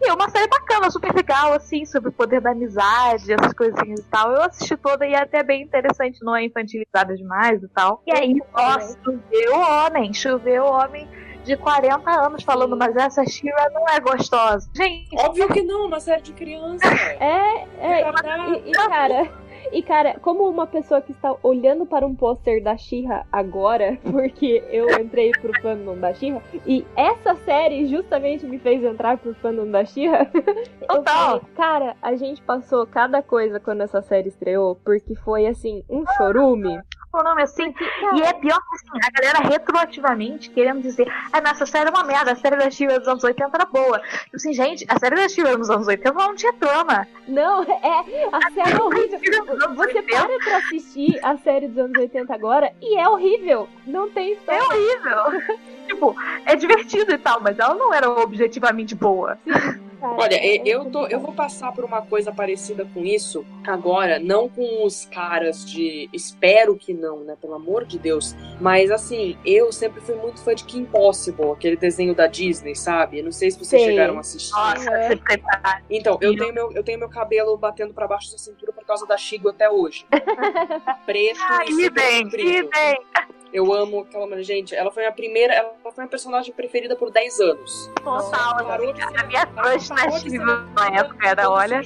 [0.00, 4.00] E é uma série bacana, super legal, assim, sobre o poder da amizade, essas coisinhas
[4.00, 4.32] e tal.
[4.32, 8.02] Eu assisti toda e é até bem interessante, não é infantilizada demais e tal.
[8.06, 11.08] E aí, nossa, choveu homem, choveu homem
[11.44, 14.68] de 40 anos falando, mas essa Shira não é gostosa.
[14.74, 16.84] Gente, Óbvio que não, uma série de criança.
[17.20, 18.04] É, é.
[18.04, 18.54] Retardado.
[18.54, 19.32] E, e, cara,
[19.72, 24.62] e cara, como uma pessoa que está olhando para um pôster da Xirra agora, porque
[24.70, 29.70] eu entrei pro fandom da Xirra, e essa série justamente me fez entrar pro fandom
[29.70, 30.26] da Xirra.
[30.88, 31.40] Total.
[31.40, 36.04] falei, cara, a gente passou cada coisa quando essa série estreou, porque foi assim, um
[36.16, 36.78] chorume.
[37.20, 37.74] O nome assim.
[38.14, 42.04] E é pior que assim, a galera retroativamente querendo dizer, ah, nossa série é uma
[42.04, 44.00] merda, a série da Shira dos anos 80 era boa.
[44.00, 47.06] Tipo assim, gente, a série da Shira dos anos 80 não tinha trama.
[47.26, 49.18] Não, é, a série é horrível.
[49.64, 53.68] Anos Você 80 para pra assistir a série dos anos 80 agora e é horrível.
[53.86, 54.62] Não tem é história.
[54.64, 55.58] horrível.
[55.88, 56.14] tipo,
[56.46, 59.38] é divertido e tal, mas ela não era objetivamente boa.
[60.00, 64.48] Olha, É eu, tô, eu vou passar por uma coisa parecida com isso agora, não
[64.48, 66.08] com os caras de.
[66.12, 67.36] Espero que não, né?
[67.40, 68.32] Pelo amor de Deus.
[68.60, 73.18] Mas assim, eu sempre fui muito fã de Kim Possible, aquele desenho da Disney, sabe?
[73.18, 73.90] Eu não sei se vocês Sei.
[73.90, 74.52] chegaram a assistir.
[74.52, 75.82] Nossa, você prepara.
[75.90, 76.38] Então, eu Sim.
[76.38, 79.48] tenho, meu, eu tenho meu cabelo batendo pra baixo da cintura por causa da Shigo
[79.48, 80.06] até hoje.
[81.04, 82.70] Preto Ah, e super idem, comprido.
[83.52, 84.42] Eu amo aquela mulher.
[84.42, 85.54] Gente, ela foi a primeira.
[85.54, 87.90] Ela foi minha personagem preferida por 10 anos.
[88.02, 88.56] Total,
[88.92, 90.02] de a minha crush na
[91.00, 91.82] época era, olha.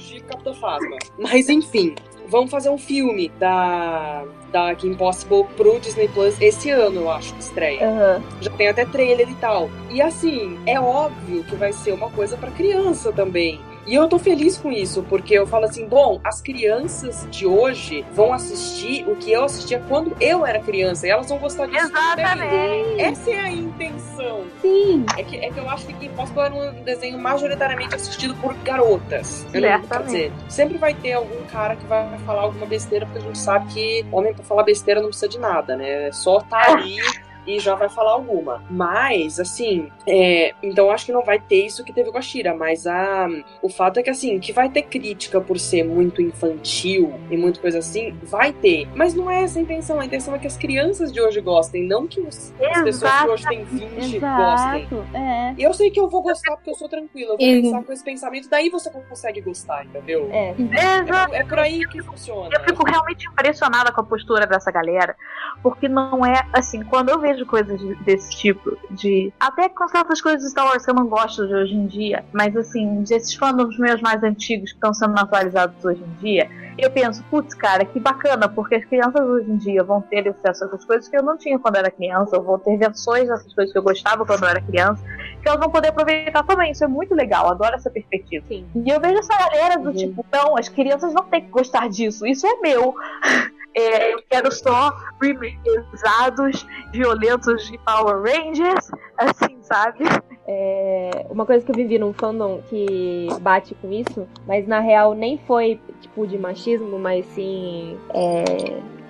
[1.17, 1.95] Mas enfim,
[2.27, 7.33] vamos fazer um filme da, da Kim Possible pro Disney Plus esse ano, eu acho,
[7.33, 7.87] que estreia.
[7.87, 8.23] Aham.
[8.41, 9.69] Já tem até trailer e tal.
[9.89, 13.59] E assim, é óbvio que vai ser uma coisa pra criança também.
[13.85, 18.05] E eu tô feliz com isso, porque eu falo assim, bom, as crianças de hoje
[18.13, 21.87] vão assistir o que eu assistia quando eu era criança, e elas vão gostar disso
[21.87, 23.01] Exatamente.
[23.01, 24.45] Essa é a intenção.
[24.61, 25.05] Sim.
[25.17, 28.53] É que, é que eu acho que Kim Possible era um desenho majoritariamente assistido por
[28.63, 29.45] garotas.
[29.53, 33.21] Não- quer dizer, sempre vai ter algum cara que vai falar alguma besteira, porque a
[33.21, 36.07] gente sabe que homem pra falar besteira não precisa de nada, né?
[36.07, 36.97] É só tá ali
[37.45, 38.63] e já vai falar alguma.
[38.69, 42.21] Mas, assim, é, então eu acho que não vai ter isso que teve com a
[42.21, 43.27] Shira, mas a,
[43.61, 47.59] o fato é que, assim, que vai ter crítica por ser muito infantil e muito
[47.59, 48.87] coisa assim, vai ter.
[48.95, 51.83] Mas não é essa a intenção, a intenção é que as crianças de hoje gostem,
[51.87, 54.83] não que os- as pessoas que hoje têm 20 gostem.
[54.83, 55.53] Exato, é.
[55.57, 57.83] E eu sei que eu vou gostar porque eu sou tranquila, eu vou E- pensar
[57.83, 60.29] com esse pensamento, daí você consegue gostar, entendeu?
[60.31, 60.53] É.
[60.59, 61.33] Exato.
[61.33, 62.49] É, é por aí que funciona.
[62.53, 65.15] Eu fico realmente impressionada com a postura dessa galera,
[65.61, 69.33] porque não é assim, quando eu vejo coisas de- desse tipo, de.
[69.39, 72.23] Até com certas coisas de Star Wars que eu não gosto de hoje em dia,
[72.31, 76.89] mas assim, desses fandoms meus mais antigos que estão sendo atualizados hoje em dia, eu
[76.91, 80.67] penso, putz, cara, que bacana, porque as crianças hoje em dia vão ter acesso a
[80.67, 83.71] essas coisas que eu não tinha quando era criança, ou vão ter versões dessas coisas
[83.71, 85.03] que eu gostava quando eu era criança,
[85.41, 86.71] que elas vão poder aproveitar também.
[86.71, 88.43] Isso é muito legal, adoro essa perspectiva.
[88.47, 88.65] Sim.
[88.75, 89.95] E eu vejo essa galera do Uhum.
[89.95, 92.95] tipo, não, as crianças não têm que gostar disso, isso é meu.
[93.75, 100.05] É, eu quero só remakes violentos de Power Rangers, assim, sabe?
[100.47, 105.15] É, uma coisa que eu vivi num fandom que bate com isso, mas na real
[105.15, 108.43] nem foi tipo de machismo, mas sim é,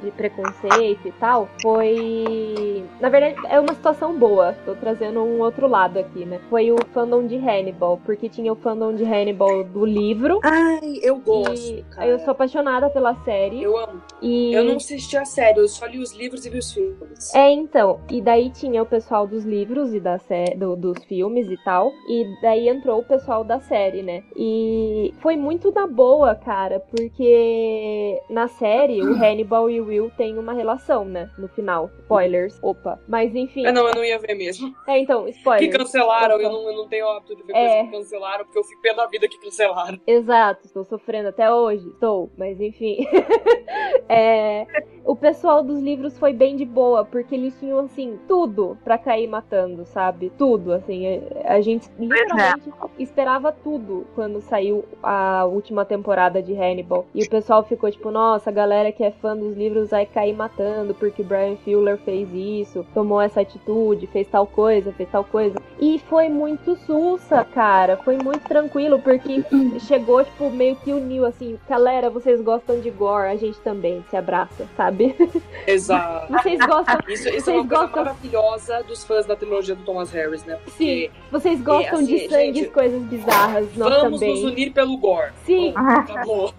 [0.03, 2.83] de preconceito e tal, foi.
[2.99, 4.53] Na verdade, é uma situação boa.
[4.65, 6.39] Tô trazendo um outro lado aqui, né?
[6.49, 10.39] Foi o fandom de Hannibal, porque tinha o fandom de Hannibal do livro.
[10.43, 12.07] Ai, eu gosto, cara.
[12.07, 13.63] eu sou apaixonada pela série.
[13.63, 14.01] Eu amo.
[14.21, 17.33] E Eu não assisti a série, eu só li os livros e vi os filmes.
[17.33, 17.99] É, então.
[18.09, 21.91] E daí tinha o pessoal dos livros e da sé do- dos filmes e tal.
[22.07, 24.23] E daí entrou o pessoal da série, né?
[24.35, 30.37] E foi muito na boa, cara, porque na série o Hannibal e o Will têm
[30.37, 31.29] uma relação, né?
[31.37, 31.89] No final.
[31.99, 32.57] Spoilers.
[32.61, 32.99] Opa.
[33.07, 33.65] Mas enfim.
[33.65, 34.73] Ah, não, eu não ia ver mesmo.
[34.87, 35.77] É, então, Que spoilers.
[35.77, 36.43] cancelaram, Opa.
[36.43, 37.67] eu não, eu não tenho hábito de ver É.
[37.69, 39.99] coisa que cancelaram, porque eu fico pé da vida que cancelaram.
[40.07, 41.87] Exato, estou sofrendo até hoje.
[41.87, 42.97] Estou, mas enfim.
[44.09, 44.67] É,
[45.05, 49.27] o pessoal dos livros foi bem de boa, porque eles tinham, assim, tudo pra cair
[49.27, 50.31] matando, sabe?
[50.37, 51.21] Tudo, assim.
[51.45, 57.05] A a gente literalmente esperava tudo quando saiu a última temporada de Hannibal.
[57.13, 60.33] E o pessoal ficou tipo, nossa, a galera que é fã dos livros vai cair
[60.33, 65.23] matando porque o Brian Fuller fez isso, tomou essa atitude, fez tal coisa, fez tal
[65.23, 65.59] coisa.
[65.79, 67.97] E foi muito sussa, cara.
[67.97, 69.43] Foi muito tranquilo, porque
[69.81, 74.15] chegou, tipo, meio que uniu, assim, galera, vocês gostam de gore, a gente também se
[74.15, 75.15] abraça, sabe?
[75.67, 76.31] Exato.
[76.31, 76.97] Vocês gostam.
[77.07, 80.43] Isso, isso é Vocês uma coisa gostam- maravilhosa dos fãs da trilogia do Thomas Harris,
[80.45, 80.57] né?
[80.63, 84.35] Porque Vocês gostam assim, de sangue gente, coisas bizarras, nós vamos também.
[84.35, 85.31] nos unir pelo gore.
[85.45, 85.73] Sim.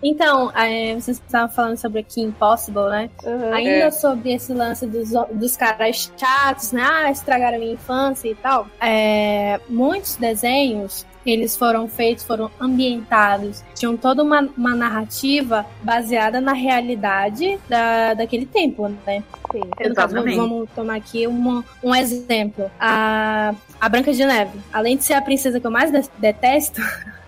[0.02, 3.04] Então, é, vocês estavam falando sobre aqui Impossible, né?
[3.25, 3.53] Aham.
[3.55, 3.90] Ainda É.
[3.90, 6.83] sobre esse lance dos, dos caras chatos, né?
[6.85, 8.67] Ah, estragaram a minha infância e tal.
[8.81, 16.53] É, muitos desenhos, eles foram feitos, foram ambientados, tinham toda uma, uma narrativa baseada na
[16.53, 19.23] realidade da, daquele tempo, né?
[19.51, 19.61] Sim.
[19.61, 20.37] No caso, Exatamente.
[20.37, 22.71] vamos tomar aqui uma- um exemplo.
[22.79, 26.81] A, a Branca de Neve, além de ser a princesa que eu mais de- detesto,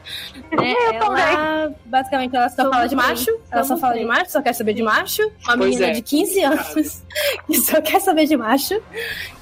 [0.52, 4.30] né, ela basicamente ela só Somos fala de macho, ela só Somos fala de macho,
[4.30, 5.22] só quer saber de macho.
[5.44, 5.92] Uma Pois menina é.
[5.92, 7.02] de 15 anos
[7.46, 8.80] que só quer saber de macho.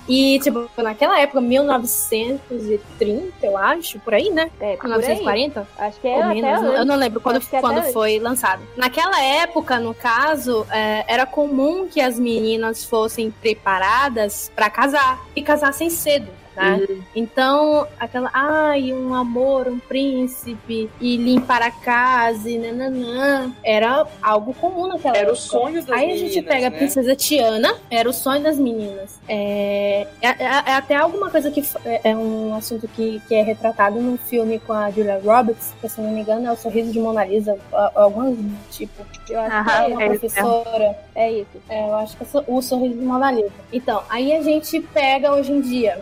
[0.07, 4.51] E, tipo, naquela época, 1930, eu acho, por aí, né?
[4.61, 4.99] É, por aí.
[4.99, 5.67] 1940?
[5.79, 6.79] Acho que é Ou até menos, antes.
[6.79, 7.93] eu não lembro quando, até quando antes.
[7.93, 8.63] foi lançado.
[8.77, 15.43] Naquela época, no caso, é, era comum que as meninas fossem preparadas pra casar e
[15.43, 16.29] casassem cedo.
[16.57, 16.85] Né?
[16.89, 17.03] Uhum.
[17.17, 24.55] Então, aquela, ai, um amor, um príncipe, e limpar a casa, e nananã, era algo
[24.55, 25.41] comum naquela Era o época.
[25.49, 26.77] sonho das Aí a meninas, gente pega a né?
[26.79, 29.19] princesa Tiana, era o sonho das meninas.
[29.29, 33.43] É, é, é- é até alguma coisa que é, é um assunto que, que é
[33.43, 36.93] retratado num filme com a Julia Roberts, que se não me engano é o Sorriso
[36.93, 38.37] de Mona Lisa, a- algum
[38.71, 39.05] tipo.
[39.29, 40.99] Eu acho Aham, que É é, uma é isso professora.
[41.15, 41.49] é isso.
[41.69, 43.51] É, eu acho que é o Sorriso de Mona Lisa.
[43.73, 46.01] Então, aí a gente pega hoje em dia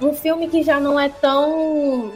[0.00, 2.12] um filme que já não é tão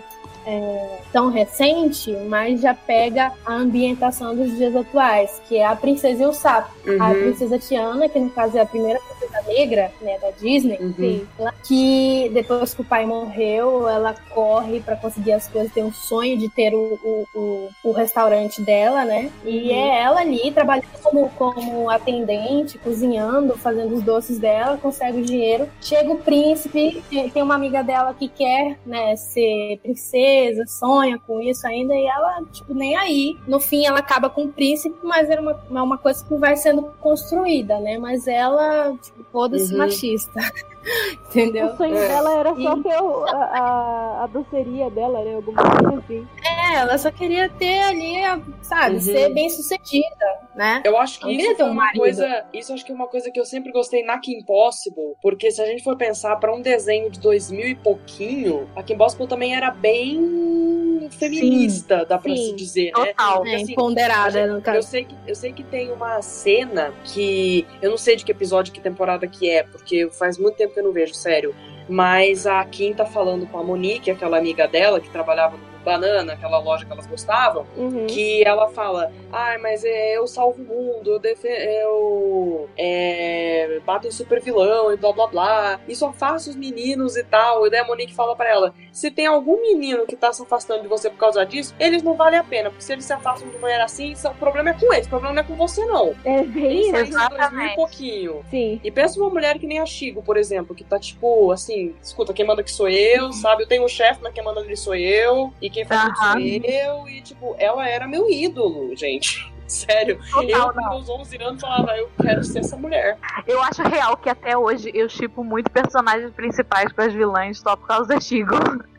[0.46, 6.22] é, tão recente, mas já pega a ambientação dos dias atuais, que é a Princesa
[6.22, 6.70] e o Sapo.
[7.00, 7.14] A Uhum.
[7.14, 11.26] Princesa Tiana, que no caso é a primeira princesa Negra, né, da Disney, Uhum.
[11.66, 16.36] que depois que o pai morreu, ela corre pra conseguir as coisas, tem um sonho
[16.36, 19.30] de ter o, o, o, o restaurante dela, né?
[19.44, 19.76] E Uhum.
[19.76, 25.68] é ela ali trabalhando como, como atendente, cozinhando, fazendo os doces dela, consegue o dinheiro.
[25.80, 30.31] Chega o príncipe, tem, tem uma amiga dela que quer, né, ser princesa,
[30.66, 33.38] sonha com isso ainda, e ela, tipo, nem aí.
[33.46, 36.56] No fim, ela acaba com o príncipe, mas era uma, é uma coisa que vai
[36.56, 37.98] sendo construída, né?
[37.98, 39.78] Mas ela, tipo, foda-se Uhum.
[39.78, 40.32] machista.
[41.30, 41.66] Entendeu?
[41.68, 42.08] O sonho É.
[42.08, 45.34] dela era só E- ter o- a, a, doceria dela, né?
[45.36, 46.26] Alguma coisa assim.
[46.44, 48.14] É, ela só queria ter ali,
[48.62, 49.00] sabe, Uhum.
[49.00, 50.82] ser bem sucedida, né?
[50.84, 52.00] Eu acho que isso um uma marido.
[52.00, 52.44] coisa.
[52.52, 55.14] Isso acho que é uma coisa que eu sempre gostei na Kim Possible.
[55.22, 58.96] Porque se a gente for pensar pra um desenho de 2000 e pouquinho, a Kim
[58.96, 63.06] Possible também era bem feminista, dá pra sim, se dizer, né?
[63.12, 63.46] Total.
[63.46, 64.88] É, assim, empoderada, no Eu caso.
[64.88, 67.66] sei, que, eu sei que tem uma cena que.
[67.80, 70.80] Eu não sei de que episódio, que temporada que é, porque faz muito tempo que
[70.80, 71.54] eu não vejo, sério.
[71.88, 76.32] Mas a Kim tá falando com a Monique, aquela amiga dela que trabalhava no Banana,
[76.34, 78.06] aquela loja que elas gostavam, Uhum.
[78.06, 84.06] que ela fala: Ai, mas é, eu salvo o mundo, eu, defe- eu é, bato
[84.06, 87.66] em super vilão e blá blá blá, e só faço os meninos e tal.
[87.66, 90.82] E daí a Monique fala pra ela: Se tem algum menino que tá se afastando
[90.82, 93.48] de você por causa disso, eles não valem a pena, porque se eles se afastam
[93.50, 96.14] de maneira assim, o problema é com eles, o problema não é com você, não.
[96.24, 97.16] É bem Isso aí isso.
[97.16, 97.74] em 2000 e Exatamente.
[97.76, 98.44] pouquinho.
[98.50, 98.80] Sim.
[98.82, 102.32] E pensa uma mulher que nem a Chigo, por exemplo, que tá tipo, assim, escuta,
[102.32, 103.62] quem manda aqui sou eu, sabe?
[103.62, 106.26] Eu tenho um chefe, mas quem manda ali sou eu, e quem faz tudo sou
[106.26, 106.40] Aham.
[106.40, 109.50] eu, e tipo, ela era meu ídolo, gente.
[109.66, 110.20] Sério.
[110.30, 113.16] Total, eu, com meus 11 anos, falava, eu quero ser essa mulher.
[113.46, 117.74] Eu acho real que até hoje eu chipo muito personagens principais com as vilãs só
[117.74, 118.54] por causa da Shigo.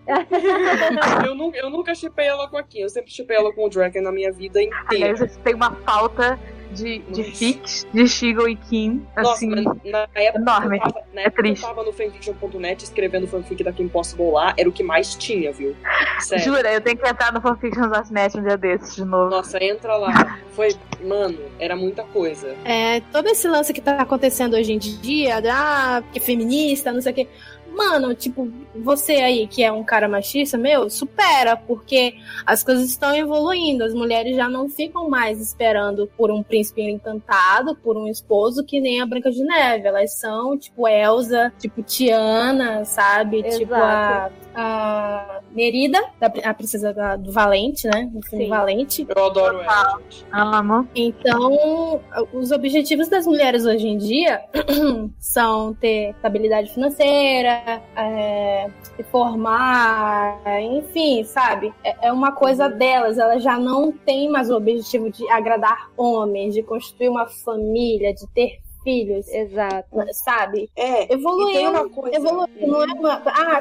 [1.26, 3.69] eu, nunca, eu nunca chipei ela com a Kim, eu sempre chipei ela com o
[3.69, 5.41] Draken na minha vida Aliás, inteira.
[5.43, 6.38] tem uma falta
[6.74, 9.05] de, de fics de Shigo e Kim.
[9.15, 10.78] Nossa, Assim, mas na época, enorme.
[10.78, 11.61] eu tava, na É época que eu triste.
[11.65, 15.76] tava no fanfiction.net escrevendo fanfic da Kim Possible lá, era o que mais tinha, viu?
[16.19, 16.43] Sério.
[16.43, 19.30] jura, eu tenho que entrar no fanfictions.net um dia desses de novo.
[19.30, 20.39] Nossa, entra lá.
[20.51, 20.69] Foi,
[21.03, 22.55] mano, era muita coisa.
[22.65, 27.01] É, todo esse lance que tá acontecendo hoje em dia, ah, que é feminista, não
[27.01, 27.28] sei o quê.
[27.74, 32.15] Mano, tipo, você aí que é um cara machista, meu, supera, porque
[32.45, 33.84] as coisas estão evoluindo.
[33.84, 38.80] As mulheres já não ficam mais esperando por um príncipe encantado, por um esposo que
[38.80, 39.88] nem a Branca de Neve.
[39.88, 43.41] Elas são, tipo, Elsa, tipo, Tiana, sabe?
[43.43, 48.10] Tipo, a, a Merida, da- a princesa da- do Valente, né?
[48.12, 48.49] Do filme Sim.
[48.49, 49.08] Valente.
[49.16, 49.99] Eu adoro ela.
[50.32, 50.88] Amo.
[50.95, 52.01] Então,
[52.34, 54.41] os objetivos das mulheres hoje em dia
[55.20, 61.74] são ter estabilidade financeira, é, se formar, enfim, sabe?
[61.84, 66.54] É, é uma coisa delas, elas já não têm mais o objetivo de agradar homens,
[66.54, 69.88] de construir uma família, de ter filhos, Exato.
[70.11, 70.69] sabe?
[70.75, 72.15] É, Evoluiu, uma coisa.
[72.15, 72.67] evoluiu.
[72.67, 73.21] Não é uma.
[73.25, 73.59] Ah,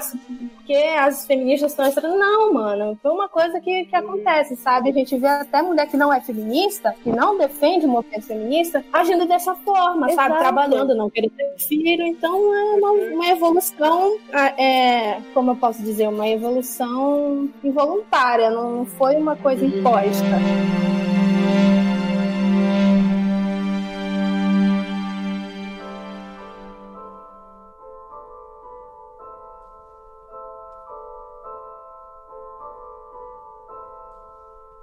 [0.56, 2.16] porque as feministas estão entrando.
[2.18, 2.98] Não, mano.
[3.02, 4.90] Foi uma coisa que, que acontece, sabe?
[4.90, 8.84] A gente vê até mulher que não é feminista, que não defende o movimento feminista,
[8.92, 10.34] agindo dessa forma, sabe?
[10.34, 10.38] Exato.
[10.38, 12.02] Trabalhando, não querendo ter filho.
[12.04, 14.16] Então é uma, uma evolução,
[14.58, 20.24] é, como eu posso dizer, uma evolução involuntária, não foi uma coisa imposta.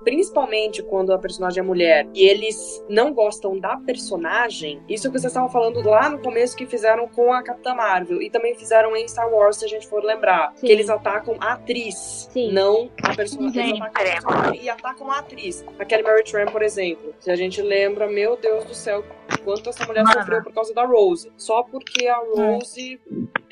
[0.10, 5.32] Principalmente quando a personagem é mulher e eles não gostam da personagem, isso que vocês
[5.32, 9.08] estavam falando lá no começo que fizeram com a Capitã Marvel e também fizeram em
[9.08, 10.52] Star Wars, se a gente for lembrar.
[10.56, 10.66] Sim.
[10.66, 12.52] Que eles atacam a atriz, Sim.
[12.52, 13.70] não a personagem.
[13.70, 15.66] Eles Sim, atacam a personagem e atacam a atriz.
[15.78, 17.14] A Kelly Mary Tran, por exemplo.
[17.20, 19.04] Se a gente lembra, meu Deus do céu,
[19.44, 20.20] quanto essa mulher Mano.
[20.20, 21.32] sofreu por causa da Rose.
[21.38, 23.00] Só porque a Rose.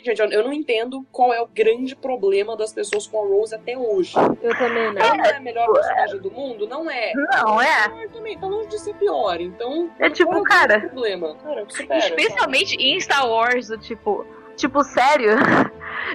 [0.03, 3.77] Gente, eu- não entendo qual é o grande problema das pessoas com a Rose até
[3.77, 4.13] hoje.
[4.41, 5.01] Eu também não.
[5.01, 6.67] Ela não é a melhor personagem do mundo?
[6.67, 7.11] Não é.
[7.13, 7.89] Não, é.
[7.89, 9.41] Pior também, tá longe de ser pior.
[9.41, 9.89] Então.
[9.99, 11.35] É tipo, o cara- problema?
[11.43, 11.97] Cara, supera.
[11.99, 14.25] Especialmente em Star Wars, do tipo.
[14.57, 15.37] Tipo, sério?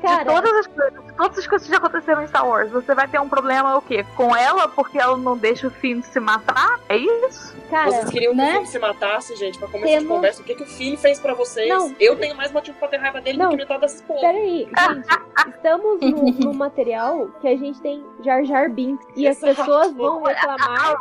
[0.03, 2.71] Cara, de todas as coisas, de todas as coisas que já aconteceram em Star Wars,
[2.71, 4.05] você vai ter um problema o quê?
[4.17, 6.81] Com ela porque ela não deixa o Finn se matar?
[6.89, 7.55] É isso?
[7.71, 8.51] cara, Vocês queriam que né?
[8.51, 10.43] o Finn se matasse, gente, pra começar de Temos- conversa?
[10.43, 11.69] O que, que o Finn fez pra vocês?
[11.69, 11.95] Não.
[12.01, 13.47] Eu tenho mais motivo pra ter raiva dele Não.
[13.51, 14.21] do que metade dessas porra.
[14.21, 19.43] Peraí, gente, estamos num, num material que a gente tem Jar Jar Binks e as
[19.43, 19.57] Exato.
[19.57, 20.95] pessoas vão reclamar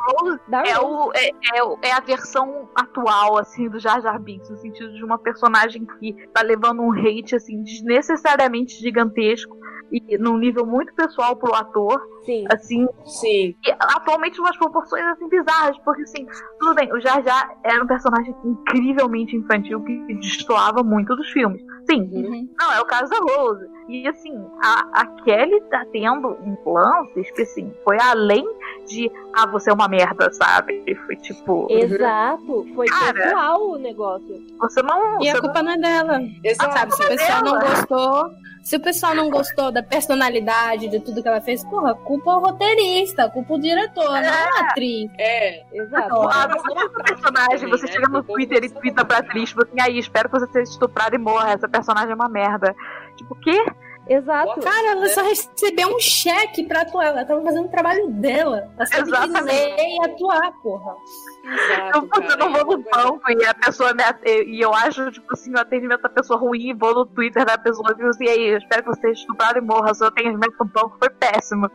[0.48, 4.58] da é, o, é, é, é a versão atual, assim, do Jar Jar Binks, no
[4.58, 9.62] sentido de uma personagem que tá levando um hate, assim, desnecessariamente gigantesco
[9.92, 12.02] e num nível muito pessoal pro ator.
[12.26, 12.46] Sim.
[12.52, 13.56] Assim, Sim.
[13.66, 16.26] e atualmente umas proporções assim bizarras, porque assim,
[16.60, 21.62] tudo bem, o Jar Jar era um personagem incrivelmente infantil que destoava muito dos filmes.
[21.90, 22.50] Sim, Uhum.
[22.60, 23.66] não, é o caso da Rose.
[23.90, 28.46] E assim, a, a Kelly tá tendo um lances que assim, foi além
[28.88, 30.84] de ah, você é uma merda, sabe?
[31.06, 32.66] Foi tipo, Exato.
[32.76, 33.14] Foi Cara.
[33.14, 34.42] pessoal o negócio.
[34.60, 35.22] você não.
[35.22, 36.22] E você a culpa não é dela.
[36.44, 36.74] Exato.
[36.78, 37.70] Sabe, se o pessoal não dela.
[37.76, 38.32] gostou,
[38.64, 42.40] se o pessoal não gostou da personalidade, de tudo que ela fez, porra, culpa o
[42.40, 45.10] roteirista, culpa o diretor, não a atriz.
[45.18, 45.64] É.
[45.74, 46.10] Exato.
[46.10, 49.50] não, ah, não não é um personagem, você chega no Twitter e twitta pra atriz,
[49.50, 52.76] tipo assim, aí, espero que você seja estuprada e morra, essa personagem é uma merda.
[53.16, 53.66] Tipo, o quê?
[54.08, 54.60] Exato.
[54.60, 57.06] Cara, ela só recebeu um cheque pra atuar.
[57.08, 58.70] Ela tava fazendo o trabalho dela.
[58.76, 59.46] Ela só tem que Exatamente.
[59.46, 60.96] dizer e atuar, porra.
[61.44, 64.22] Exato, Eu, eu cara, não é vou no coisa- banco e a pessoa me at-
[64.26, 67.58] e eu acho, tipo assim, o atendimento da pessoa ruim e vou no Twitter da
[67.58, 70.08] pessoa e digo assim, e aí, eu espero que você seja estuprado e morra, seu
[70.08, 71.70] atendimento no banco foi péssimo.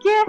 [0.00, 0.24] Que?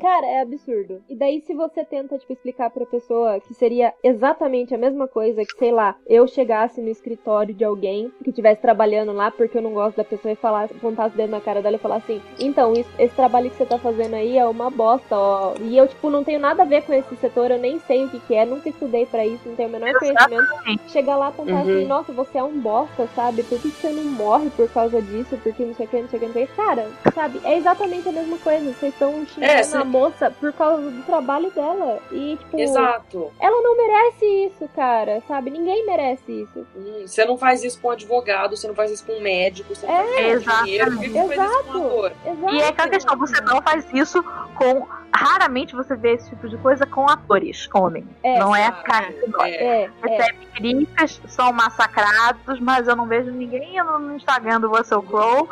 [0.00, 1.02] Cara, é absurdo.
[1.08, 5.42] E daí, se você tenta, tipo, explicar pra pessoa que seria exatamente a mesma coisa
[5.44, 9.62] que, sei lá, eu chegasse no escritório de alguém que estivesse trabalhando lá porque eu
[9.62, 12.22] não gosto da pessoa e falasse, apontasse o dedo na cara dela e falar assim:
[12.38, 15.54] então, isso- esse trabalho que você tá fazendo aí é uma bosta, ó.
[15.60, 18.08] E eu, tipo, não tenho nada a ver com esse setor, eu nem sei o
[18.10, 20.42] que, que é, nunca estudei pra isso, não tenho o menor conhecimento.
[20.42, 20.90] Exatamente.
[20.90, 21.60] Chegar lá e apontar Uhum.
[21.60, 23.42] assim: nossa, você é um bosta, sabe?
[23.42, 25.36] Por que que você não morre por causa disso?
[25.42, 26.54] Porque não sei o que, não sei o que, não sei o que.
[26.54, 27.40] Cara, sabe?
[27.44, 28.72] É exatamente a mesma coisa.
[28.72, 31.98] Vocês estão xingando É, a moça por causa do trabalho dela.
[32.10, 33.30] E, tipo, Exato.
[33.40, 35.50] ela não merece isso, cara, sabe?
[35.50, 36.66] Ninguém merece isso.
[36.76, 39.74] Hum, Você não faz isso com um advogado, você não faz isso com um médico,
[39.74, 42.12] você não É, faz isso com dinheiro, você faz isso com um ator?
[42.26, 42.54] Exato.
[42.54, 44.22] E é aquela questão, você não faz isso
[44.56, 44.86] com.
[45.12, 48.06] Raramente você vê esse tipo de coisa com atores, homens.
[48.22, 48.38] É.
[48.38, 49.50] não é a cara que dói.
[49.50, 49.64] É.
[49.64, 49.90] É, é.
[50.08, 55.48] Recebe críticas, são massacrados, mas eu não vejo ninguém indo no Instagram do Russell Crowe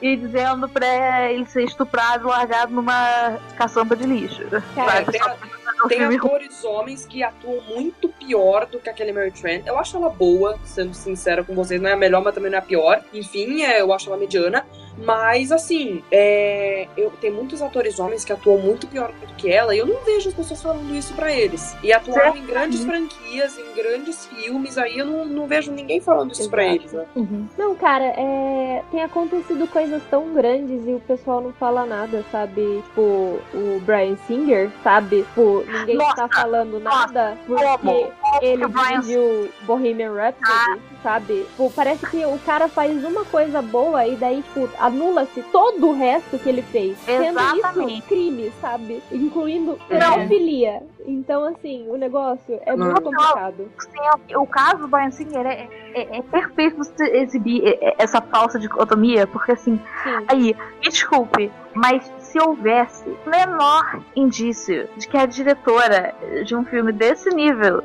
[0.00, 4.42] e dizendo pra ele ser estuprado e largado numa caçamba de lixo.
[4.74, 5.20] Cara, Vai, tem-
[6.16, 9.66] atores homens que atuam muito pior do que aquele Mary Trent.
[9.66, 11.80] Eu acho ela boa, sendo sincera com vocês.
[11.80, 13.02] Não é a melhor, mas também não é a pior.
[13.12, 14.64] Enfim, é, eu acho ela mediana.
[14.98, 19.74] Mas, assim, é, eu, tem muitos atores homens que atuam muito pior do que ela.
[19.74, 21.76] E eu não vejo as pessoas falando isso pra eles.
[21.82, 24.78] E atuaram em grandes franquias, em grandes filmes.
[24.78, 26.80] Aí eu não, não vejo ninguém falando isso pra Exato.
[26.80, 27.06] eles, né?
[27.58, 28.82] Não, cara, é...
[28.90, 32.82] tem acontecido coisas tão grandes e o pessoal não fala nada, sabe?
[32.88, 35.22] Tipo, o Brian Singer, sabe?
[35.22, 38.12] Tipo, ninguém Nossa, tá falando nada porque Como?
[38.40, 41.44] ele o Brian dirigiu Bohemian Rhapsody, sabe?
[41.50, 45.92] Tipo, parece que o cara faz uma coisa boa e daí, tipo, anula-se todo o
[45.92, 46.96] resto que ele fez.
[47.00, 48.02] Sendo isso Exatamente.
[48.08, 49.02] crime, sabe?
[49.12, 49.98] Incluindo É.
[49.98, 50.82] pedofilia.
[51.06, 52.86] Então, assim, o negócio é Não.
[52.86, 53.70] muito complicado.
[53.78, 58.58] Sim, o caso do Brian Singer é, é, é perfeito você exibir é, essa falsa
[58.58, 60.24] dicotomia, porque assim, Sim.
[60.26, 66.14] aí, me desculpe, mas se houvesse o menor indício de que a diretora
[66.46, 67.84] de um filme desse nível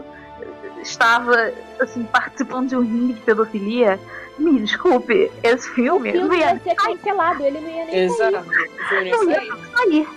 [0.82, 4.00] estava assim participando de um ringue de pedofilia,
[4.38, 8.10] me desculpe, esse O filme não filme ia ia ser cancelado, ele não ia nem
[8.10, 8.28] sair.
[8.30, 8.50] Exato.
[8.50, 9.72] O filme não ia sair.
[9.76, 10.08] sair.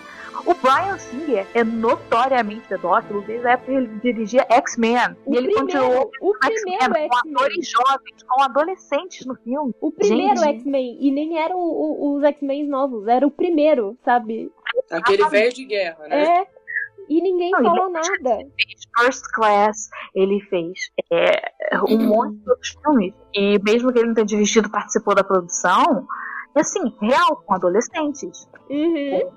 [0.44, 5.16] O Brian Singer é notoriamente pedófilo desde a época que ele dirigia X-Men.
[5.28, 9.72] E ele continuou o com primeiro X-Men com atores jovens, com adolescentes no filme.
[9.80, 10.42] O primeiro.
[10.42, 10.96] X-Men.
[11.00, 14.50] E nem eram os X-Men novos, era o primeiro, sabe?
[14.90, 16.24] Aquele velho de guerra, né?
[16.24, 16.46] É.
[17.08, 18.46] E ninguém Não, falou nada.
[18.98, 20.78] First Class, ele fez
[21.12, 21.52] é,
[21.88, 23.14] um monte de outros filmes.
[23.34, 26.06] E mesmo que ele não tenha dirigido, participou da produção.
[26.54, 28.46] E assim, real, com adolescentes.
[28.68, 29.30] Uhum.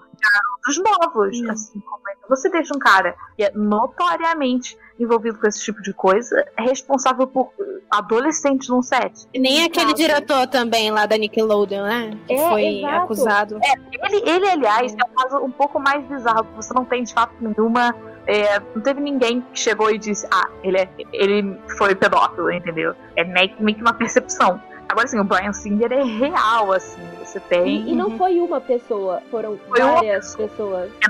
[0.65, 1.39] Dos novos.
[1.39, 1.51] Hum.
[1.51, 5.81] Assim, como é que você deixa um cara que é notoriamente envolvido com esse tipo
[5.81, 7.51] de coisa, responsável por
[7.91, 9.27] adolescentes num set?
[9.33, 10.01] E nem aquele Exato.
[10.01, 12.19] diretor também lá da Nickelodeon, né?
[12.27, 13.03] Que É, foi exato.
[13.03, 13.59] acusado.
[14.03, 17.13] Ele, ele, aliás, é um caso um pouco mais bizarro, porque você não tem de
[17.13, 17.95] fato nenhuma.
[18.27, 22.93] É, não teve ninguém que chegou e disse, ah, ele, é, ele foi pedófilo, entendeu?
[23.15, 24.61] É meio, que- uma percepção.
[24.87, 27.01] Agora, assim, o Brian Singer é real, assim,
[27.35, 27.87] você tem.
[27.87, 30.91] E, e não foi uma pessoa, foram Foi uma várias pessoas.
[31.01, 31.05] é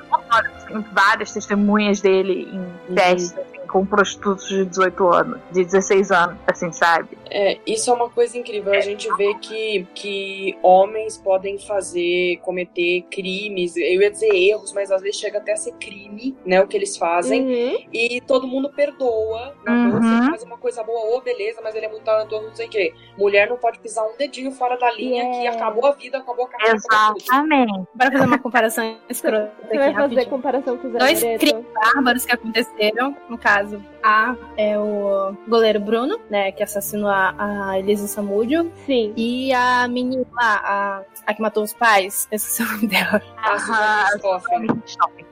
[0.58, 6.38] assim, várias testemunhas dele em testes, assim, com prostitutos de 18 anos, de 16 anos,
[6.48, 7.18] assim, sabe?
[7.30, 8.74] É, isso é uma coisa incrível.
[8.74, 14.92] A gente vê que, que homens podem fazer, cometer crimes, eu ia dizer erros, mas
[14.92, 16.62] às vezes chega até a ser crime, né?
[16.62, 17.42] O que eles fazem.
[17.44, 17.86] Uhum.
[17.92, 19.54] E todo mundo perdoa.
[19.68, 20.20] Uhum.
[20.20, 22.70] ele faz uma coisa boa, ô, beleza, mas ele é muito talentoso, não sei o
[22.70, 22.94] quê.
[23.18, 25.40] Mulher não pode pisar um dedinho fora da linha Yeah.
[25.40, 26.78] que acabou a vida, acabou a carreira.
[26.78, 27.24] acabou tudo.
[27.24, 27.88] Exatamente.
[27.96, 30.30] Bora fazer uma comparação escrota Você aqui vai fazer rapidinho.
[30.30, 35.80] comparação com o Zé Dois crimes bárbaros que aconteceram, no caso, A é o goleiro
[35.80, 37.34] Bruno, né, que assassinou a,
[37.70, 39.14] a Elisa Samúdio, Sim.
[39.16, 43.22] e a menina lá, a, a que matou os pais, eu esqueci o nome dela,
[43.38, 43.58] A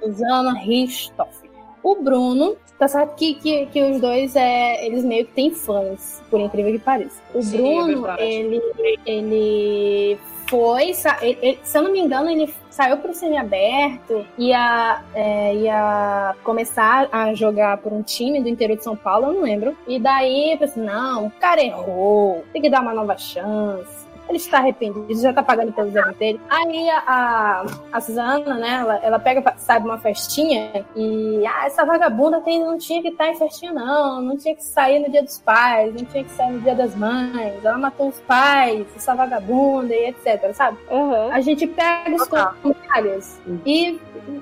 [0.01, 1.51] Susana Richthofen.
[1.83, 6.23] O Bruno, tá certo que, que, que os dois, é, eles meio que têm fãs,
[6.29, 7.21] por incrível que pareça.
[7.33, 8.23] O Sim, é Bruno, verdade.
[8.23, 8.61] ele,
[9.05, 10.17] ele
[10.53, 16.35] foi, ele- ele- se eu não me engano, ele saiu pro semiaberto, ia, é, ia
[16.43, 19.75] começar a jogar por um time do interior de São Paulo, eu não lembro.
[19.87, 24.02] E daí eu pensei, não, o cara errou, tem que dar uma nova chance.
[24.27, 26.39] Ele está arrependido, já tá pagando pelos erros dele.
[26.49, 31.85] Aí a, a, a Suzana, né, ela, ela pega, sabe, uma festinha e, ah, essa
[31.85, 34.21] vagabunda tem, não tinha que estar em festinha, não.
[34.21, 36.95] Não tinha que sair no dia dos pais, não tinha que sair no dia das
[36.95, 37.63] mães.
[37.63, 40.77] Ela matou os pais, essa vagabunda e etc, sabe?
[40.89, 41.29] Aham.
[41.31, 42.53] A gente pega os Total.
[42.61, 43.99] comentários e,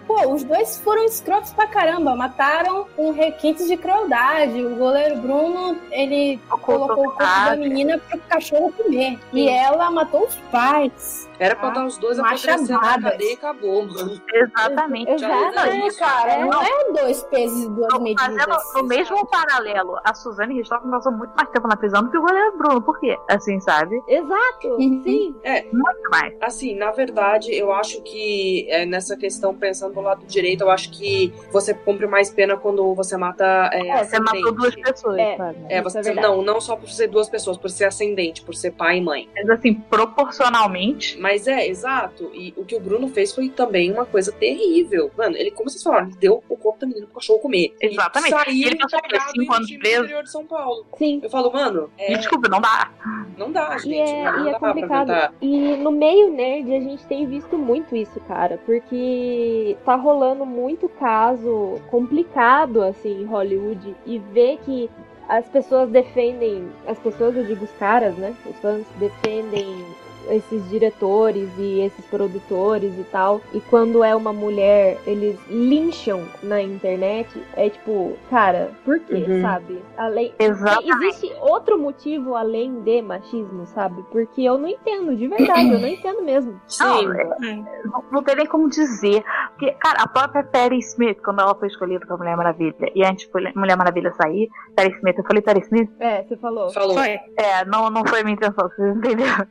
[0.07, 2.15] pô, os dois foram escrotos pra caramba.
[2.15, 4.63] Mataram com requintes de crueldade.
[4.63, 9.19] O goleiro Bruno, ele colocou o corpo da menina pro cachorro comer.
[9.33, 11.29] E ela matou os pais.
[11.41, 14.21] Era pra dar os dois apodrecendo na cadeia e acabou, mano.
[14.31, 15.09] Exatamente.
[15.23, 15.97] É, isso.
[15.99, 16.45] cara, É.
[16.45, 18.25] não é dois pesos e duas medidas.
[18.25, 22.17] Fazendo no mesmo paralelo, a Suzane Richthofen passou muito mais tempo na prisão do que
[22.17, 22.81] o goleiro Bruno.
[22.81, 23.17] Por quê?
[23.27, 23.99] Assim, sabe?
[24.07, 24.67] Exato.
[24.67, 25.01] Uhum.
[25.03, 25.35] Sim.
[25.73, 26.33] Muito mais.
[26.41, 30.91] Assim, na verdade, eu acho que é, nessa questão, pensando do lado direito, eu acho
[30.91, 35.37] que você cumpre mais pena quando você mata é, É, você matou duas pessoas, É.
[35.37, 35.57] sabe?
[35.69, 36.27] É, você, é verdade.
[36.27, 39.27] não, não só por ser duas pessoas, por ser ascendente, por ser pai e mãe.
[39.35, 42.31] Mas assim, proporcionalmente, Mas é, exato.
[42.33, 45.11] E o que o Bruno fez foi também uma coisa terrível.
[45.17, 47.73] Mano, ele, como vocês falaram, ele deu o corpo da menina pro cachorro comer.
[47.79, 48.33] Exatamente.
[48.33, 48.99] E saiu ele passou
[49.31, 50.03] cinco em anos preso.
[50.03, 50.85] interior de São Paulo.
[50.97, 51.19] Sim.
[51.23, 52.91] Eu falo, mano, é, desculpa, não dá.
[53.37, 53.89] não dá, gente.
[53.89, 55.33] E é, não e é complicado.
[55.41, 58.59] E no meio nerd a gente tem visto muito isso, cara.
[58.65, 63.95] Porque tá rolando muito caso complicado, assim, em Hollywood.
[64.05, 64.89] E ver que
[65.27, 66.69] as pessoas defendem.
[66.85, 68.35] As pessoas, eu digo os caras, né?
[68.45, 69.85] Os fãs defendem
[70.29, 73.41] esses diretores e esses produtores e tal.
[73.53, 77.29] E quando é uma mulher, eles lincham na internet.
[77.55, 79.41] É tipo, cara, por quê, Uhum.
[79.41, 79.81] sabe?
[79.97, 80.91] Além, Exatamente.
[81.05, 84.03] Existe outro motivo além de machismo, sabe?
[84.11, 86.59] Porque eu não entendo, de verdade, eu não entendo mesmo.
[86.67, 86.83] Sim.
[86.83, 87.55] Não, é-
[87.85, 89.23] não, não tem nem como dizer.
[89.51, 93.27] Porque, cara, a própria Perry Smith, quando ela foi escolhida pra Mulher Maravilha, e antes
[93.27, 95.89] de Mulher Maravilha sair, Perry Smith, eu falei Perry Smith?
[95.99, 96.71] É, você falou.
[96.71, 96.93] Falou.
[96.95, 97.19] Foi.
[97.37, 99.47] É, não, não foi minha intenção, vocês entenderam?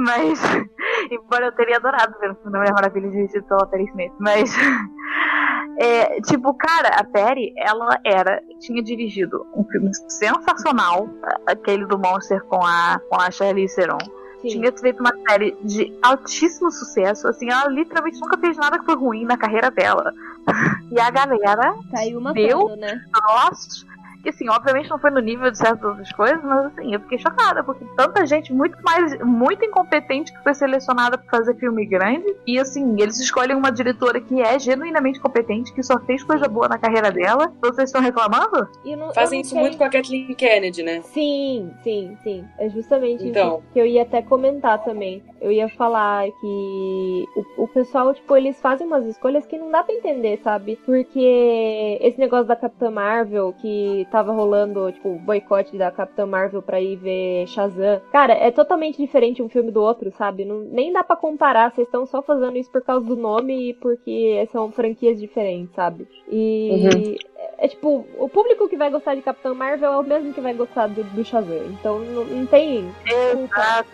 [0.00, 0.40] Mas,
[1.10, 4.54] embora eu teria adorado ver o Mulher Maravilha dirigido pela Perry Smith, mas,
[5.78, 11.08] é, tipo, cara, a Perry, ela era, tinha dirigido um filme sensacional,
[11.46, 13.98] aquele do Monster com a, com a Charlize Theron.
[14.40, 14.48] Sim.
[14.48, 18.94] Tinha feito uma série de altíssimo sucesso, assim, ela literalmente nunca fez nada que foi
[18.94, 20.12] ruim na carreira dela.
[20.90, 22.74] E a galera Saiu uma Deu?
[22.76, 22.98] né?
[23.28, 23.84] Lost,
[24.22, 27.18] que assim, obviamente não foi no nível de certas outras coisas, mas assim, eu fiquei
[27.18, 32.24] chocada, porque tanta gente muito mais, muito incompetente que foi selecionada pra fazer filme grande,
[32.46, 36.68] e assim, eles escolhem uma diretora que é genuinamente competente, que só fez coisa boa
[36.68, 38.68] na carreira dela, vocês estão reclamando?
[38.84, 41.00] E não- Fazem isso sei- muito com a Kathleen Kennedy, né?
[41.02, 42.44] Sim, sim, sim.
[42.58, 43.58] É justamente Então.
[43.58, 45.22] isso que eu ia até comentar também.
[45.40, 49.82] Eu ia falar que o, o pessoal, tipo, eles fazem umas escolhas que não dá
[49.84, 50.76] pra entender, sabe?
[50.84, 56.62] Porque esse negócio da Capitã Marvel, que tava rolando, tipo, o boicote da Capitã Marvel
[56.62, 58.00] pra ir ver Shazam.
[58.10, 60.44] Cara, é totalmente diferente um filme do outro, sabe?
[60.44, 61.70] Não, nem dá pra comparar.
[61.70, 66.06] Vocês estão só fazendo isso por causa do nome e porque são franquias diferentes, sabe?
[66.30, 70.32] E é, é tipo, o público que vai gostar de Capitã Marvel é o mesmo
[70.34, 71.66] que vai gostar do, do Shazam.
[71.68, 73.86] Então não, não tem desculpa.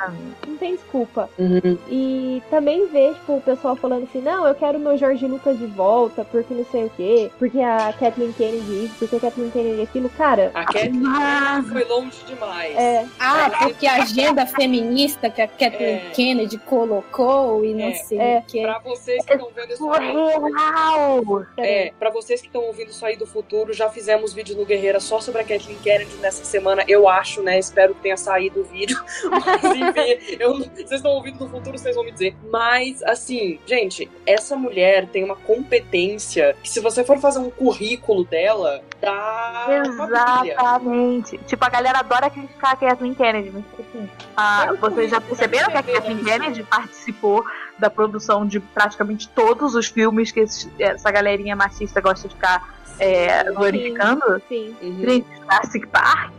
[0.47, 1.31] Não tem desculpa.
[1.39, 1.79] Uhum.
[1.89, 5.67] E também ver, tipo, o pessoal falando assim, não, eu quero meu Jorge Lucas de
[5.67, 9.83] volta, porque não sei o quê, porque a Kathleen Kennedy isso, porque a Kathleen Kennedy
[9.83, 10.09] aquilo.
[10.11, 11.61] Cara, A Kathleen Ah.
[11.63, 12.77] Kennedy foi longe demais.
[12.77, 13.07] é.
[13.19, 16.11] Ah, porque a agenda feminista que a Kathleen É.
[16.15, 17.95] Kennedy colocou e não É.
[17.95, 18.39] sei É.
[18.39, 18.63] o que.
[18.63, 21.47] Pra vocês que estão vendo isso aí, Surreal!
[21.59, 25.01] É, pra vocês que estão ouvindo isso aí do futuro, já fizemos vídeo no Guerreira
[25.01, 27.59] só sobre a Kathleen Kennedy nessa semana, eu acho, né?
[27.59, 28.97] Espero que tenha saído o vídeo.
[29.29, 32.37] Mas enfim, eu vocês estão ouvindo do futuro, vocês vão me dizer.
[32.51, 38.25] Mas, assim, gente, essa mulher tem uma competência que se você for fazer um currículo
[38.25, 39.67] dela, dá.
[39.85, 41.39] Exatamente.
[41.39, 45.21] Tipo, a galera adora criticar a Kathleen Kennedy, mas assim, ah, É um vocês já
[45.21, 46.25] perceberam que a Kathleen isso.
[46.25, 47.45] Kennedy participou
[47.79, 52.84] da produção de praticamente todos os filmes que esses- essa galerinha machista gosta de ficar
[52.99, 54.43] é, glorificando?
[54.49, 54.75] Sim.
[54.83, 55.01] Uhum.
[55.05, 56.33] Gente, Jurassic Park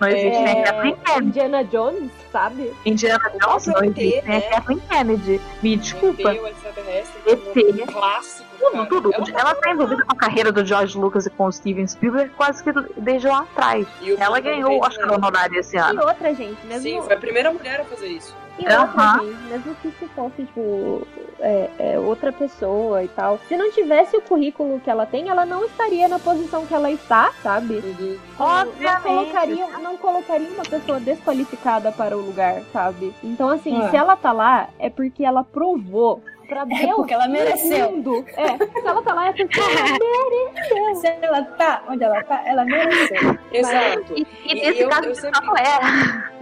[0.00, 1.26] não existe nem a Kathleen É, Kennedy.
[1.28, 2.72] Indiana Jones, sabe?
[2.84, 4.40] Indiana Jones não existe né?
[4.42, 5.40] Kathleen Kennedy.
[5.62, 6.34] Me desculpa.
[6.34, 8.44] ET, um clássico.
[8.88, 9.12] Tudo, tudo.
[9.12, 11.86] Ela tá Ela tá envolvida com a carreira do George Lucas e com o Steven
[11.86, 13.86] Spielberg quase que desde lá atrás.
[14.00, 16.02] E o Ela ganhou o Oscar honorário esse E ano.
[16.04, 16.82] outra, gente, mesmo.
[16.82, 18.34] Sim, foi a primeira mulher a fazer isso.
[18.58, 21.06] E outra, gente, mesmo que se fosse, tipo,
[21.44, 25.44] é, é, outra pessoa e tal, se não tivesse o currículo que ela tem, ela
[25.44, 27.74] não estaria na posição que ela está, sabe?
[27.74, 28.16] Uhum.
[28.38, 28.94] Não- Obviamente.
[28.94, 33.14] Não colocaria, não colocaria uma pessoa desqualificada para o lugar, sabe?
[33.22, 33.90] Então, assim, É.
[33.90, 36.80] se ela tá lá, é porque ela provou pra Deus.
[36.80, 37.90] É porque ela mereceu.
[37.92, 38.24] mundo.
[38.36, 39.68] É, se ela tá lá, é porque ela
[39.98, 40.94] mereceu.
[40.96, 43.38] Se ela tá onde ela tá, ela mereceu.
[43.52, 44.14] Exato.
[44.16, 46.34] E, e nesse eu- caso, eu eu sempre- não é.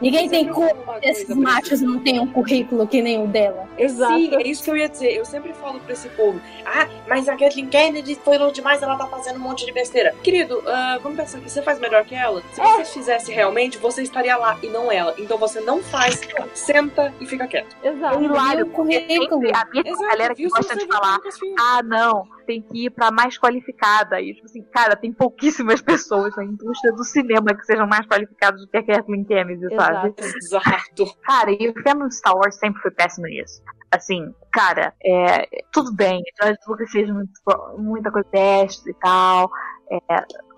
[0.00, 3.68] Ninguém tem culpa esses machos não têm um currículo que nem o dela.
[3.76, 4.14] Exato.
[4.14, 5.12] Sim, é isso que eu ia dizer.
[5.12, 8.96] Eu sempre falo pra esse povo: ah, mas a Kathleen Kennedy foi longe demais, ela
[8.96, 10.14] tá fazendo um monte de besteira.
[10.22, 12.42] Querido, ah, vamos pensar que você faz melhor que ela?
[12.52, 15.14] Se você fizesse realmente, você estaria lá e não ela.
[15.18, 16.20] Então você não faz,
[16.54, 17.76] senta e fica quieto.
[17.82, 18.18] Exato.
[18.18, 19.07] É hilário, currículo.
[19.08, 21.18] Sempre a mesma galera que gosta de falar
[21.58, 24.20] ah, não, tem que ir pra mais qualificada.
[24.20, 28.60] E, tipo assim, cara, tem pouquíssimas pessoas na indústria do cinema que sejam mais qualificadas
[28.60, 30.14] do que a Kathleen Kennedy, sabe?
[30.16, 30.36] Exato.
[30.36, 31.18] Exato.
[31.22, 33.62] Cara, e o fandom de Star Wars sempre foi péssimo nisso.
[33.90, 37.32] Assim, cara, é, tudo bem, George Lucas fez muito,
[37.78, 39.50] muita coisa teste e tal,
[39.90, 39.98] é,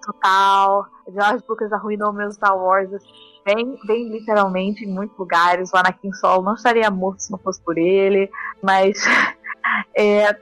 [0.05, 0.86] total.
[1.09, 3.07] George Lucas arruinou meu Star Wars assim,
[3.55, 5.72] bem, bem literalmente em muitos lugares.
[5.72, 8.30] O Anakin Solo não estaria morto se não fosse por ele,
[8.62, 8.98] mas
[9.96, 10.34] é,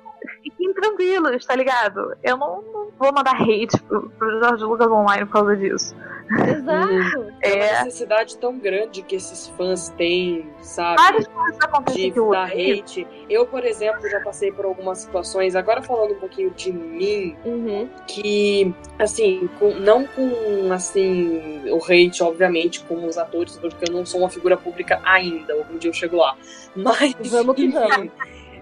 [0.42, 2.14] fiquem tranquilos, tá ligado?
[2.22, 5.94] Eu não, não vou mandar hate pro, pro George Lucas online por causa disso.
[6.30, 7.32] Exato.
[7.42, 10.96] É uma É, necessidade tão grande que esses fãs têm, sabe?
[11.00, 13.06] várias coisas acontecem de dar hate.
[13.30, 17.88] Eu, por exemplo, já passei por algumas situações, agora falando um pouquinho de mim, Uhum.
[18.06, 24.04] que, assim, com- não com, assim, o hate, obviamente, com os atores, porque eu não
[24.04, 26.36] sou uma figura pública ainda, algum dia eu chego lá.
[26.74, 28.10] Mas, Vamos que vamos.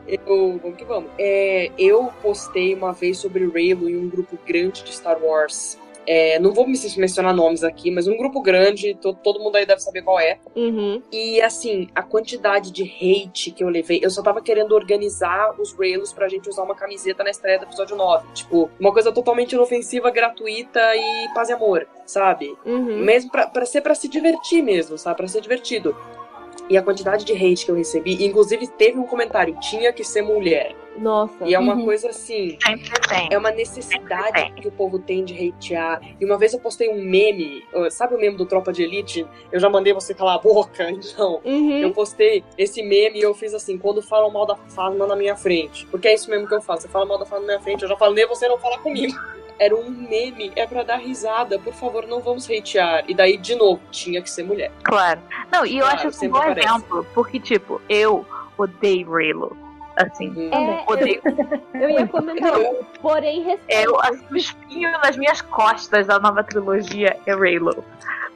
[0.07, 1.11] eu, vamos que vamos.
[1.19, 5.79] É, eu postei uma vez sobre Raylo em um grupo grande de Star Wars.
[6.07, 9.67] É, não vou me mencionar nomes aqui, mas um grupo grande, to- todo mundo aí
[9.67, 10.39] deve saber qual é.
[10.55, 11.03] Uhum.
[11.13, 15.73] E assim, a quantidade de hate que eu levei, eu só tava querendo organizar os
[15.73, 18.27] Railos pra gente usar uma camiseta na estreia do episódio 9.
[18.35, 22.55] Tipo, uma coisa totalmente inofensiva, gratuita e paz e amor, sabe?
[22.65, 22.99] Uhum.
[22.99, 25.17] Mesmo pra, pra ser pra se divertir mesmo, sabe?
[25.17, 25.97] Pra ser divertido.
[26.69, 30.23] E a quantidade de hate que eu recebi, inclusive teve um comentário, tinha que ser
[30.23, 30.75] mulher.
[30.99, 31.45] Nossa.
[31.45, 31.85] E é uma Uhum.
[31.85, 33.29] coisa assim, Sempre tem.
[33.31, 36.01] é uma necessidade que o povo tem de hatear.
[36.19, 39.27] E uma vez eu postei um meme, sabe o meme do Tropa de Elite?
[39.53, 41.41] Eu já mandei você calar a boca, então.
[41.45, 41.79] Uhum.
[41.83, 45.37] Eu postei esse meme e eu fiz assim, quando falam mal da Fasma na minha
[45.37, 45.87] frente.
[45.87, 46.83] Porque é isso mesmo que eu faço.
[46.83, 49.15] Você fala mal da Fasma na minha frente, eu já falei, você não fala comigo.
[49.59, 53.05] Era um meme, é pra dar risada, por favor, não vamos hatear.
[53.09, 54.71] E daí, de novo, tinha que ser mulher.
[54.83, 55.21] Claro.
[55.51, 56.69] Não, e eu Claro, acho um bom aparece.
[56.69, 58.27] exemplo, porque, tipo, eu
[58.59, 59.57] odeio Raylo.
[59.97, 60.51] Assim, Uhum.
[60.53, 61.23] É, odeio.
[61.73, 62.53] Eu ia comentar,
[63.01, 63.83] porém, respeito.
[63.91, 67.83] Eu, assim, o espinho nas minhas costas da nova trilogia é Raylo.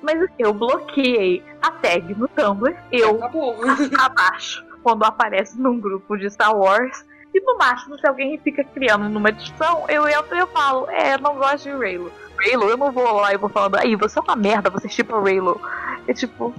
[0.02, 3.54] Mas assim, eu bloqueei a tag no Tumblr, eu Acabou.
[3.98, 7.04] abaixo, quando aparece num grupo de Star Wars.
[7.32, 11.16] E no máximo, se alguém fica criando numa discussão, eu entro e eu falo, é,
[11.18, 12.10] não gosto de Raylo.
[12.44, 15.18] Raylo, eu não vou lá e vou falando, aí, você é uma merda, você chipa
[15.20, 15.60] Raylo.
[16.08, 16.52] É tipo,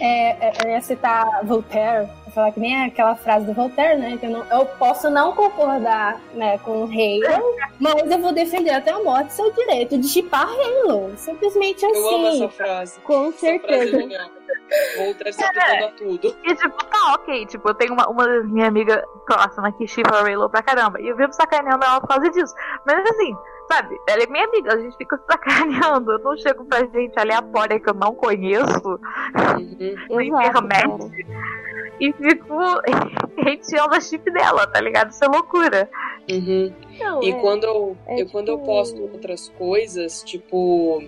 [0.00, 4.16] É, é, eu ia citar Voltaire, eu falar que nem aquela frase do Voltaire, né?
[4.16, 8.70] Que eu, não- eu posso não concordar né, com o Halo, mas eu vou defender
[8.70, 11.12] até a morte seu direito de chipar Halo.
[11.16, 12.44] Simplesmente Eu amo assim.
[12.44, 13.00] essa frase.
[13.00, 14.30] Com Essa frase é certeza.
[14.96, 16.36] Voltaire se aplicando a tudo.
[16.44, 20.22] E tipo, tá ok, tipo, eu tenho uma, uma das minhas amigas próximas que chipa
[20.22, 21.00] Raylo pra caramba.
[21.00, 22.54] E eu vivo sacaneando ela por causa disso.
[22.86, 23.34] Mas assim,
[23.70, 26.12] sabe, ela é minha amiga, a gente fica sacaneando.
[26.12, 30.16] Eu não chego pra gente aleatória que eu não conheço Uhum.
[30.16, 31.92] na Exato, internet cara.
[32.00, 32.54] e fico
[33.48, 35.10] hateando a chip dela, tá ligado?
[35.10, 35.88] Isso é loucura.
[36.30, 36.72] Uhum.
[36.98, 41.02] Não, E é, quando, eu, é eu- quando eu tipo- posto outras coisas, tipo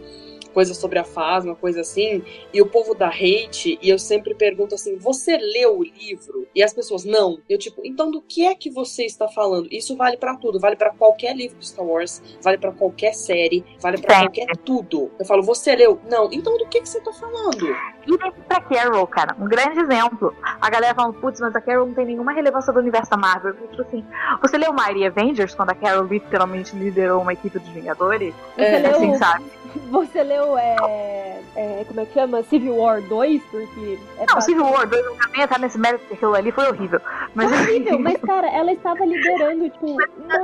[0.51, 2.23] coisas sobre a Fasma, coisa assim,
[2.53, 6.47] e o povo dá hate, e eu sempre pergunto assim: você leu o livro?
[6.55, 7.39] E as pessoas, não.
[7.49, 9.69] Eu, tipo, então do que é que você está falando?
[9.71, 13.65] Isso vale pra tudo, vale pra qualquer livro de Star Wars, vale pra qualquer série,
[13.81, 14.41] vale pra Sempre.
[14.41, 15.11] qualquer tudo.
[15.19, 16.01] Eu falo, você leu?
[16.09, 16.29] Não.
[16.33, 17.67] Então do que, que você tá falando?
[18.07, 20.35] E nem pra Carol, cara, um grande exemplo.
[20.61, 23.55] A galera falando, putz, mas a Carol não tem nenhuma relevância do universo da Marvel.
[23.61, 24.05] Eu, Tipo assim,
[24.43, 28.35] você leu Mighty Avengers quando a Carol literalmente liderou uma equipe dos Vingadores?
[28.57, 29.45] Você É, leu, Assim, sabe?
[29.91, 32.43] Você leu é, é, como é que chama?
[32.45, 33.43] Civil War 2?
[33.51, 36.53] Porque é Não, ba- Civil War 2 não também tá nesse mérito, porque aquilo ali
[36.53, 37.01] foi horrível.
[37.35, 39.99] Mas Horrível, mas cara, ela estava liderando, tipo, uma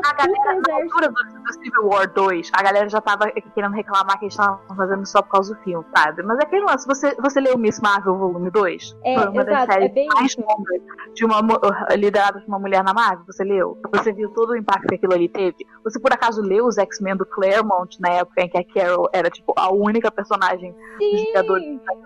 [0.05, 4.18] a galera, na altura do, do Civil War 2, a galera já tava querendo reclamar
[4.18, 6.22] que eles estavam fazendo só por causa do filme, sabe?
[6.22, 8.97] Mas é aquele lance, você, você leu Miss Marvel Volume 2?
[9.05, 10.41] É, Foi uma das exato, é séries bem mais isso.
[10.41, 10.82] longas
[11.14, 11.61] de uma, mu-
[11.97, 13.76] liderada por uma mulher na Marvel, você leu?
[13.93, 15.57] Você viu todo o impacto que aquilo ali teve?
[15.82, 19.28] Você por acaso leu os X-Men do Claremont na época em que a Carol era,
[19.30, 21.97] tipo, a única personagem dos Vingadores da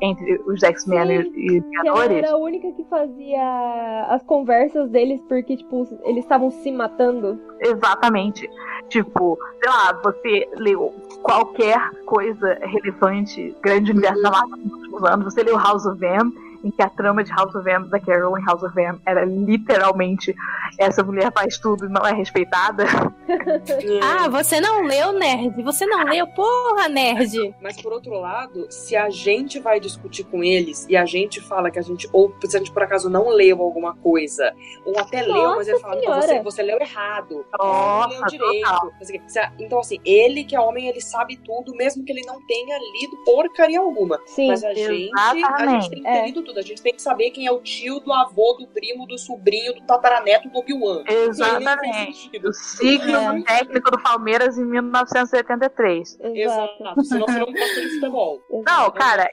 [0.00, 2.18] entre os X-Men e, e que ela Vingadores?
[2.18, 7.40] era a única que fazia as conversas deles porque, tipo, eles estavam se matando.
[7.60, 8.48] Exatamente.
[8.88, 15.34] Tipo, sei lá, você leu qualquer coisa relevante, grande universo da Marvel nos últimos anos,
[15.34, 16.32] você leu House of M,
[16.64, 19.24] em que a trama de House of M, da Carol em House of M, era
[19.24, 20.34] literalmente
[20.78, 22.84] essa mulher faz tudo e não é respeitada.
[24.02, 25.62] Ah, você não leu, nerd?
[25.62, 26.26] Você não leu?
[26.28, 27.54] Porra, nerd!
[27.62, 31.70] Mas por outro lado, se a gente vai discutir com eles e a gente fala
[31.70, 34.52] que a gente, ou se a gente por acaso não leu alguma coisa,
[34.84, 36.20] ou até leu, mas ele fala, não, Senhora.
[36.26, 38.64] você, você leu errado, Nossa, não leu direito.
[38.68, 38.90] total.
[39.58, 43.16] Então, assim, ele que é homem, ele sabe tudo, mesmo que ele não tenha lido
[43.24, 44.18] porcaria alguma.
[44.26, 44.48] Sim.
[44.48, 45.34] Mas a gente, a
[45.66, 46.26] gente tem que ter É.
[46.26, 46.58] lido tudo.
[46.58, 49.74] A gente tem que saber quem é o tio, do avô, do primo, do sobrinho,
[49.74, 51.04] do tataraneto do Obi-Wan.
[51.06, 52.22] Exatamente.
[52.22, 52.48] sentido.
[52.48, 56.18] O signo técnico do Palmeiras em 1983.
[56.20, 56.72] Exato.
[56.80, 57.04] Exato.
[57.04, 58.42] Senão você não gosta de futebol.
[58.66, 59.28] Não, cara,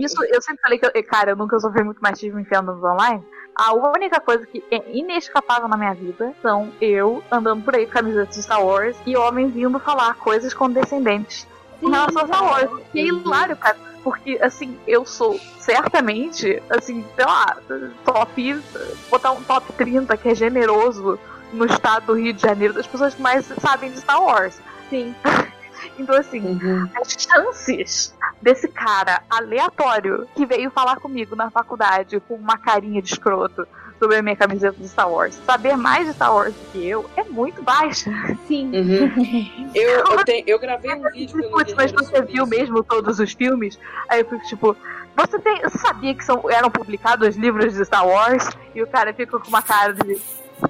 [0.00, 3.24] Isso, eu sempre falei que, eu, cara, eu nunca sofri muito machismo em fandoms online.
[3.56, 7.92] A única coisa que é inescapável na minha vida são eu andando por aí com
[7.92, 11.46] camisetas de Star Wars e homens vindo falar coisas condescendentes
[11.80, 12.70] com relação a Star Wars.
[12.92, 13.93] E é hilário, cara.
[14.04, 17.56] Porque, assim, eu sou certamente, assim, sei lá,
[18.04, 18.62] top.
[19.10, 21.18] Botar um top 30 que é generoso
[21.52, 24.60] no estado do Rio de Janeiro das pessoas que mais sabem de Star Wars.
[24.90, 25.14] Sim.
[25.98, 26.88] Então, assim, Uhum.
[27.00, 33.12] as chances desse cara aleatório que veio falar comigo na faculdade com uma carinha de
[33.12, 33.68] escroto
[33.98, 37.04] sobre a minha camiseta de Star Wars, saber mais de Star Wars do que eu
[37.16, 38.10] é muito baixa.
[38.46, 38.70] Sim.
[38.74, 39.70] Uhum.
[39.74, 42.46] Eu, eu, te- eu gravei um vídeo pelo Putz, mas você viu isso.
[42.46, 43.76] mesmo todos os filmes?
[44.08, 44.76] Aí eu fico tipo.
[45.16, 48.48] Você, tem, você sabia que são, eram publicados livros de Star Wars?
[48.74, 50.14] E o cara fica com uma cara de.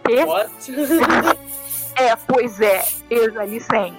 [0.06, 0.24] Quê?
[0.24, 0.50] What?
[1.96, 2.82] É, pois é,
[3.60, 3.94] 100.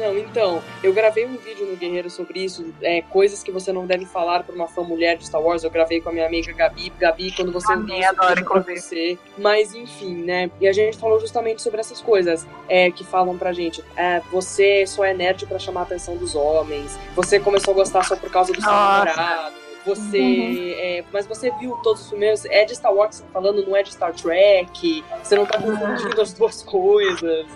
[0.00, 3.86] Não, então, eu gravei um vídeo no Guerreiro sobre isso, é, coisas que você não
[3.86, 5.62] deve falar pra uma fã mulher de Star Wars.
[5.62, 6.90] Eu gravei com a minha amiga Gabi.
[6.98, 9.18] Gabi, quando você ouvir isso, adoro, pra você.
[9.36, 10.50] Mas enfim, né?
[10.58, 13.84] E a gente falou justamente sobre essas coisas é, que falam pra gente.
[13.94, 16.98] É, você só é nerd pra chamar a atenção dos homens.
[17.14, 19.54] Você começou a gostar só por causa do seu namorado.
[19.84, 20.76] Você.
[20.78, 22.44] é, mas você viu todos os filmes.
[22.46, 25.04] É de Star Wars que você tá falando, não é de Star Trek.
[25.22, 27.46] Você não tá confundindo as duas coisas.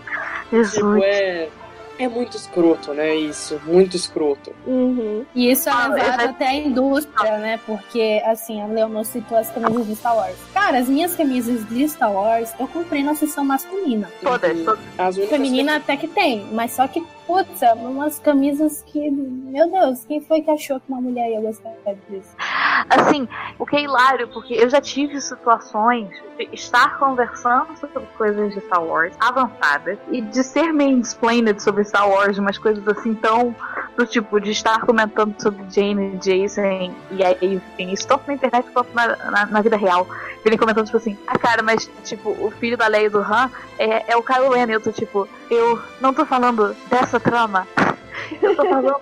[0.50, 1.48] Tipo, é.
[1.98, 3.14] É muito escroto, né?
[3.14, 4.52] Isso, muito escroto.
[4.66, 5.24] Uhum.
[5.34, 7.60] E isso é Ah, levado eu já- até a indústria, né?
[7.66, 10.36] Porque, assim, a Leonor citou as camisas de Star Wars.
[10.52, 14.08] Cara, as minhas camisas de Star Wars eu comprei na seção masculina.
[14.22, 14.64] Todas, Uhum.
[14.64, 14.80] todas.
[14.98, 20.04] As Feminina até que tem, mas só que, putz, é umas camisas que, meu Deus,
[20.04, 21.72] quem foi que achou que uma mulher ia gostar
[22.10, 22.34] disso?
[22.88, 28.52] Assim, o que é hilário, porque eu já tive situações de estar conversando sobre coisas
[28.52, 33.54] de Star Wars avançadas e de ser mansplained sobre Star Wars, umas coisas assim tão
[33.96, 38.34] do tipo de estar comentando sobre Jane e Jason e aí, enfim, isso tanto na
[38.34, 40.06] internet quanto na, na, na vida real.
[40.44, 43.50] Ele comentando, tipo assim, ah cara, mas tipo, o filho da Leia e do Han
[43.78, 47.66] é, é o Kylo Ren, eu tô tipo, eu não tô falando dessa trama.
[48.40, 49.00] Eu tô falando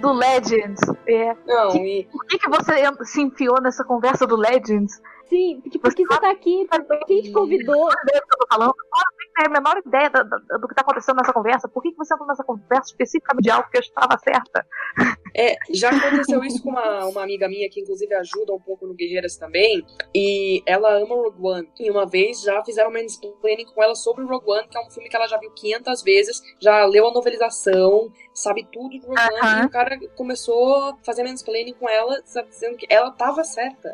[0.00, 0.80] do Legends.
[1.06, 2.72] É, Não, e por que, que você
[3.04, 5.00] se enfiou nessa conversa do Legends?
[5.28, 6.66] Sim, porque, porque você tá aqui,
[7.06, 7.88] quem te convidou?
[7.88, 8.74] Do que eu tô falando.
[8.92, 11.68] Agora não tem a menor ideia da- da- do que tá acontecendo nessa conversa.
[11.68, 14.66] Por que, que você entrou nessa conversa especificamente de algo que eu estava certa?
[15.34, 18.94] é, já aconteceu isso com uma, uma amiga minha que inclusive ajuda um pouco no
[18.94, 19.84] Guerreiras também.
[20.14, 21.68] E ela ama Rogue One.
[21.80, 25.08] E uma vez já fizeram mansplaining com ela sobre Rogue One, que é um filme
[25.08, 29.40] que ela já viu 500 vezes, já leu a novelização, sabe tudo de Rogue One.
[29.40, 29.62] Aham.
[29.62, 33.90] E o cara começou a fazer mansplaining com ela, sabe, dizendo que ela tava certa.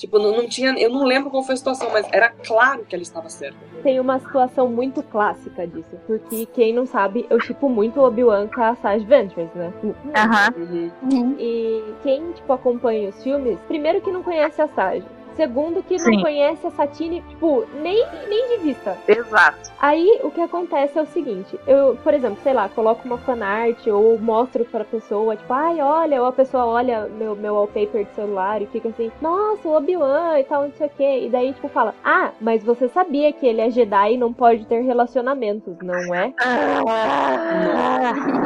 [0.00, 0.72] Tipo, não, não tinha.
[0.78, 3.58] Eu não lembro qual foi a situação, mas era claro que ela estava certa.
[3.82, 8.62] Tem uma situação muito clássica disso, porque quem não sabe, eu tipo muito Obi-Wan com
[8.62, 9.70] a Sage Ventress, né?
[10.16, 10.54] Aham.
[11.02, 11.36] Uhum.
[11.38, 15.04] E quem, tipo, acompanha os filmes, primeiro que não conhece a Sage.
[15.40, 16.20] Segundo que não Sim.
[16.20, 18.98] conhece a Satine, tipo, nem, nem de vista.
[19.08, 19.72] Exato.
[19.80, 23.86] Aí o que acontece é o seguinte, eu, por exemplo, sei lá, coloco uma fanart
[23.86, 28.14] ou mostro pra pessoa, tipo, ai, olha, ou a pessoa olha meu, meu wallpaper de
[28.14, 31.20] celular e fica assim, nossa, o Obi-Wan e tal, não sei o quê.
[31.24, 34.66] E daí, tipo, fala, ah, mas você sabia que ele é Jedi e não pode
[34.66, 36.34] ter relacionamentos, não é?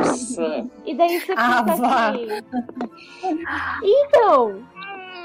[0.05, 0.65] Nossa.
[0.87, 2.29] E daí você fica Ah, assim.
[3.83, 4.63] Então,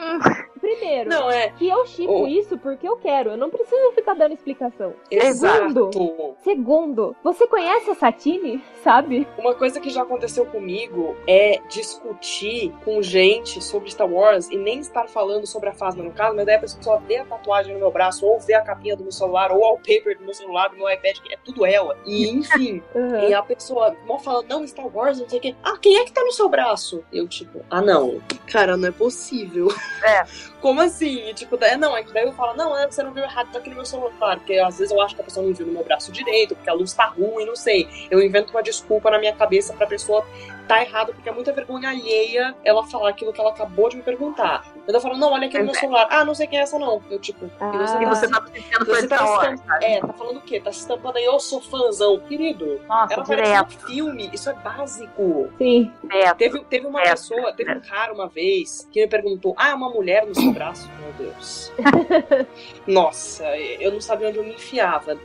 [0.60, 1.50] primeiro, Não, é.
[1.52, 2.28] que eu chipo Oh.
[2.28, 3.32] isso porque eu quero.
[3.32, 4.94] Eu não preciso ficar dando explicação.
[5.10, 5.90] Exato.
[6.44, 9.28] Segundo, você conhece a Satine, sabe?
[9.38, 14.80] Uma coisa que já aconteceu comigo é discutir com gente sobre Star Wars e nem
[14.80, 17.80] estar falando sobre a Fasma no caso, mas daí a pessoa vê a tatuagem no
[17.80, 20.70] meu braço, ou vê a capinha do meu celular, ou o wallpaper do meu celular,
[20.70, 21.98] do meu iPad, que é tudo ela.
[22.06, 23.30] E enfim, Uhum.
[23.30, 25.56] e a pessoa mó fala, não, Star Wars, não sei o quê.
[25.64, 27.04] Ah, quem é que tá no seu braço?
[27.12, 28.22] Eu, tipo, ah, não.
[28.48, 29.68] Cara, não é possível.
[30.04, 30.24] É.
[30.62, 31.30] Como assim?
[31.30, 33.52] E, tipo, daí, não, é que daí eu falo, não, é, você não viu errado,
[33.52, 34.38] tá aqui no meu celular.
[34.38, 36.70] Porque às vezes eu acho que a pessoa não viu no meu braço direito, porque
[36.70, 37.88] a luz tá ruim, não sei.
[38.12, 40.26] Eu invento uma desculpa na minha cabeça pra pessoa
[40.68, 44.04] tá errado, porque é muita vergonha alheia ela falar aquilo que ela acabou de me
[44.04, 44.64] perguntar.
[44.90, 45.80] Mas eu falo, não, olha aqui no meu é.
[45.80, 46.08] celular.
[46.10, 47.00] Ah, não sei quem é essa, não.
[47.12, 47.72] Eu, tipo, Ah.
[47.76, 49.58] e você E tá você tá sentindo você tá estamp...
[49.68, 49.86] sabe?
[49.86, 50.60] É, tá falando o quê?
[50.60, 52.18] Tá se estampando aí, eu sou fãzão.
[52.22, 55.48] Querido, Nossa, ela aparece direto, no filme, isso é básico.
[55.60, 55.92] Sim.
[56.02, 56.38] direto.
[56.38, 57.12] Teve, teve uma É.
[57.12, 60.52] pessoa, teve um cara uma vez que me perguntou: Ah, é uma mulher no seu
[60.52, 60.90] braço?
[61.00, 61.72] Meu Deus.
[62.88, 65.16] Nossa, eu não sabia onde eu me enfiava.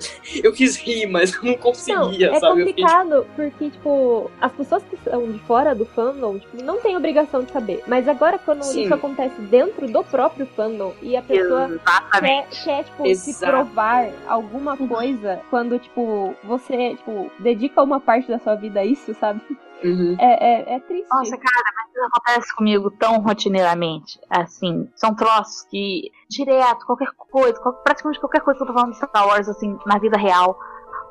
[0.43, 2.65] Eu quis rir, mas eu não Não, conseguia, é sabe?
[2.67, 6.97] Fiquei, complicado porque, tipo, as pessoas que são de fora do fandom, tipo, não têm
[6.97, 7.83] obrigação de saber.
[7.87, 8.83] Mas agora, quando Sim.
[8.85, 12.65] isso acontece dentro do próprio fandom e a pessoa Exatamente.
[12.65, 18.41] quer, quer tipo, se provar alguma coisa quando, tipo, você, tipo, dedica uma parte da
[18.41, 19.41] sua vida a isso, sabe?
[19.85, 20.17] Uhum.
[20.19, 21.09] É, é, é triste.
[21.09, 24.19] Nossa, cara, mas isso acontece comigo tão rotineiramente.
[24.29, 28.91] Assim, são troços que, direto, qualquer coisa, qual- praticamente qualquer coisa que eu tô falando
[28.91, 30.59] de Star Wars, assim, na vida real,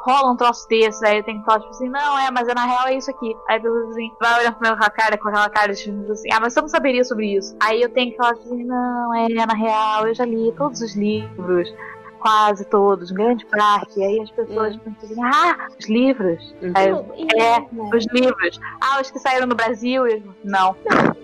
[0.04, 2.54] rola um troço desse, aí eu tenho que falar, tipo assim, não, é, mas é
[2.54, 3.36] na real é isso aqui.
[3.48, 6.40] Aí eu assim, vai olhando pra minha cara com aquela cara de tipo assim, ah,
[6.42, 7.56] mas você não saberia sobre isso.
[7.62, 10.82] Aí eu tenho que falar, tipo assim, não, é, na real, eu já li todos
[10.82, 11.74] os livros.
[12.20, 14.00] Quase todos, grande parte.
[14.00, 16.56] E aí as pessoas pensam assim, ah, os livros.
[16.62, 16.72] Uhum.
[16.74, 17.90] Aí, Não, e, é, né?
[17.94, 18.60] os livros.
[18.80, 20.08] Ah, os que saíram no Brasil.
[20.08, 20.24] E...
[20.42, 20.74] Não.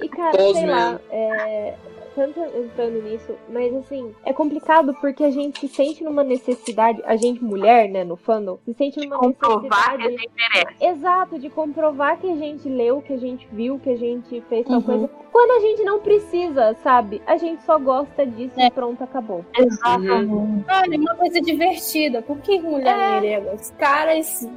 [0.02, 1.00] e, cara, Todos sei lá, mesmo.
[1.10, 1.76] é,
[2.20, 7.16] tanto entrando nisso, mas assim, é complicado porque a gente se sente numa necessidade, a
[7.16, 10.86] gente mulher, né, no fandom, se sente numa Comprovar que a necessidade gente merece.
[10.86, 14.66] Exato, de comprovar que a gente leu, que a gente viu, que a gente fez
[14.68, 14.82] tal Uhum.
[14.84, 15.10] coisa.
[15.32, 17.22] Quando a gente não precisa, sabe?
[17.26, 19.46] A gente só gosta disso e pronto, acabou.
[19.56, 20.66] Exatamente.
[20.68, 22.22] Olha, uma coisa divertida.
[22.22, 23.18] Por que mulher É.
[23.18, 23.54] iria?
[23.54, 24.50] Os caras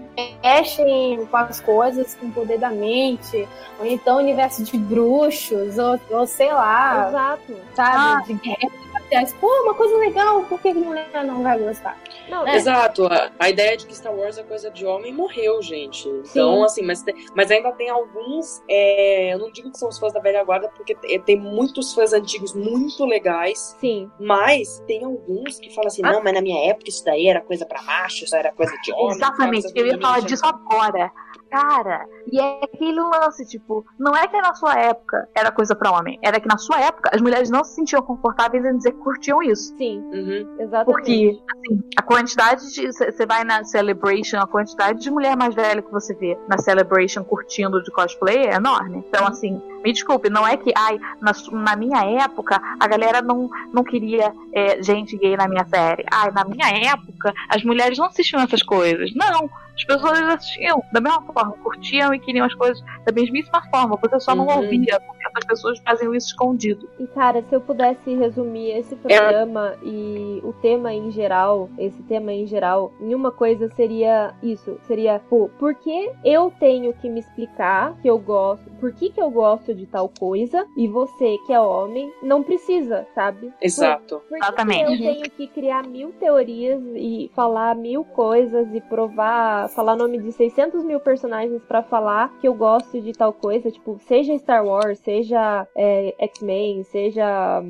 [0.43, 3.47] mexem com as coisas com o poder da mente,
[3.79, 7.52] ou então universo de bruxos, ou, ou sei lá, Exato.
[7.75, 8.35] Sabe?
[8.35, 9.33] de guerras espaciais.
[9.35, 11.99] Pô, uma coisa legal, por que mulher não vai gostar?
[12.29, 12.57] Não, É.
[12.57, 16.09] Exato, a, a ideia de que Star Wars é coisa de homem morreu, gente.
[16.09, 16.65] Então, Sim.
[16.65, 18.63] assim, mas, mas ainda tem alguns.
[18.69, 21.93] é, eu não digo que são os fãs da velha guarda, porque te- tem muitos
[21.95, 23.77] fãs antigos muito legais.
[23.81, 24.11] sim.
[24.19, 27.67] Mas tem alguns que falam assim, não, mas na minha época isso daí era coisa
[27.67, 29.17] pra macho, isso era coisa de homem.
[29.17, 29.73] Exatamente.
[29.75, 31.11] Eu ia falar disso agora.
[31.53, 35.93] Cara, e é aquele lance, tipo, não é que na sua época era coisa pra
[35.93, 38.99] homem, era que na sua época as mulheres não se sentiam confortáveis em dizer que
[38.99, 39.77] curtiam isso.
[39.77, 40.57] Sim, Uhum.
[40.59, 40.85] exatamente.
[40.85, 42.87] Porque, assim, a quantidade de.
[42.91, 47.23] Você vai na Celebration, a quantidade de mulher mais velha que você vê na Celebration
[47.23, 49.05] curtindo de cosplay é enorme.
[49.07, 53.51] Então, assim, me desculpe, não é que, ai, na, na minha época a galera não,
[53.75, 56.05] não queria é, gente gay na minha série.
[56.11, 59.11] Ai, na minha época as mulheres não assistiam essas coisas.
[59.15, 59.51] Não.
[59.89, 63.97] As pessoas assistiam da mesma forma, curtiam e queriam as coisas da mesmíssima forma.
[63.97, 64.57] Você só não Uhum.
[64.57, 66.89] ouvia, porque essas pessoas faziam isso escondido.
[66.99, 72.33] E cara, se eu pudesse resumir esse programa e o tema em geral, esse tema
[72.33, 77.21] em geral, em uma coisa seria isso, seria, pô, por que eu tenho que me
[77.21, 81.53] explicar que eu gosto, por que que eu gosto de tal coisa e você que
[81.53, 83.53] é homem não precisa, sabe?
[83.61, 84.21] Exato.
[84.29, 84.85] Por que Exatamente.
[84.87, 90.19] que eu tenho que criar mil teorias e falar mil coisas e provar, falar nome
[90.19, 94.65] de 600 mil personagens pra falar que eu gosto de tal coisa, tipo, seja Star
[94.65, 97.63] Wars, seja é, X-Men, seja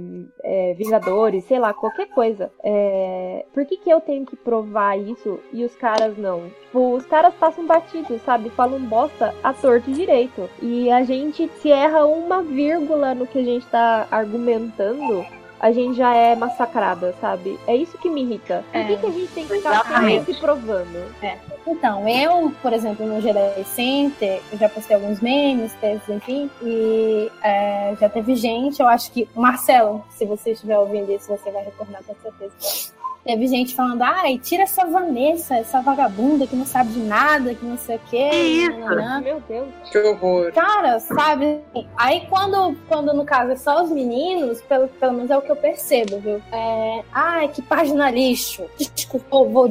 [0.42, 2.50] é, Vingadores, sei lá, qualquer coisa.
[2.62, 6.48] É, por que que eu tenho que provar isso e os caras não?
[6.62, 8.50] Tipo, os caras passam batido, sabe?
[8.50, 10.48] Falam bosta à torto direito.
[10.60, 15.24] E a gente se erra uma vírgula no que a gente tá argumentando,
[15.62, 17.56] a gente já é massacrada, sabe?
[17.68, 18.64] É isso que me irrita.
[18.72, 18.96] Por que, É.
[18.96, 21.14] que a gente tem que ficar se provando?
[21.64, 27.30] Então, eu, por exemplo, no Jedi Center, eu já postei alguns memes, textos, enfim, e
[27.44, 29.28] é, já teve gente, eu acho que.
[29.36, 32.92] Marcelo, se você estiver ouvindo isso, você vai retornar com certeza.
[33.24, 37.64] Teve gente falando, ai, tira essa Vanessa, essa vagabunda que não sabe de nada, que
[37.64, 38.28] não sei o quê.
[38.30, 38.78] Que isso?
[38.80, 39.20] nananã.
[39.20, 39.68] Meu Deus.
[39.90, 40.52] Que horror.
[40.52, 41.60] Cara, sabe?
[41.96, 45.52] Aí quando, quando no caso é só os meninos, pelo, pelo menos é o que
[45.52, 46.42] eu percebo, viu?
[46.50, 48.64] É, ai, que página lixo.
[48.76, 49.70] Desculpa, vou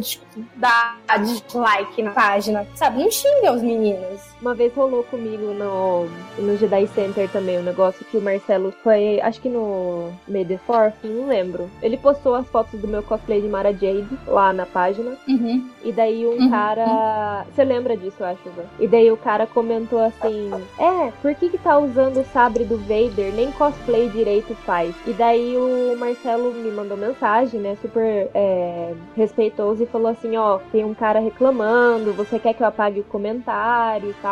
[0.56, 2.66] dar dislike na página.
[2.76, 3.04] Sabe?
[3.04, 4.31] Não xinga os meninos.
[4.42, 6.08] Uma vez rolou comigo no,
[6.40, 10.58] no Jedi Center também um negócio que o Marcelo foi, acho que no May the
[10.66, 11.70] Fourth, não lembro.
[11.82, 15.16] Ele postou as fotos do meu cosplay de Mara Jade lá na página.
[15.28, 15.70] Uhum.
[15.84, 16.50] E daí um Uhum.
[16.50, 17.46] cara.
[17.54, 18.64] Você lembra disso, eu acho, Van?
[18.80, 22.78] E daí o cara comentou assim: É, por que que tá usando o sabre do
[22.78, 23.32] Vader?
[23.34, 24.96] Nem cosplay direito faz.
[25.06, 27.78] E daí o Marcelo me mandou mensagem, né?
[27.82, 32.68] Super é, respeitoso e falou assim: Ó, tem um cara reclamando, você quer que eu
[32.68, 34.31] apague o comentário e tal?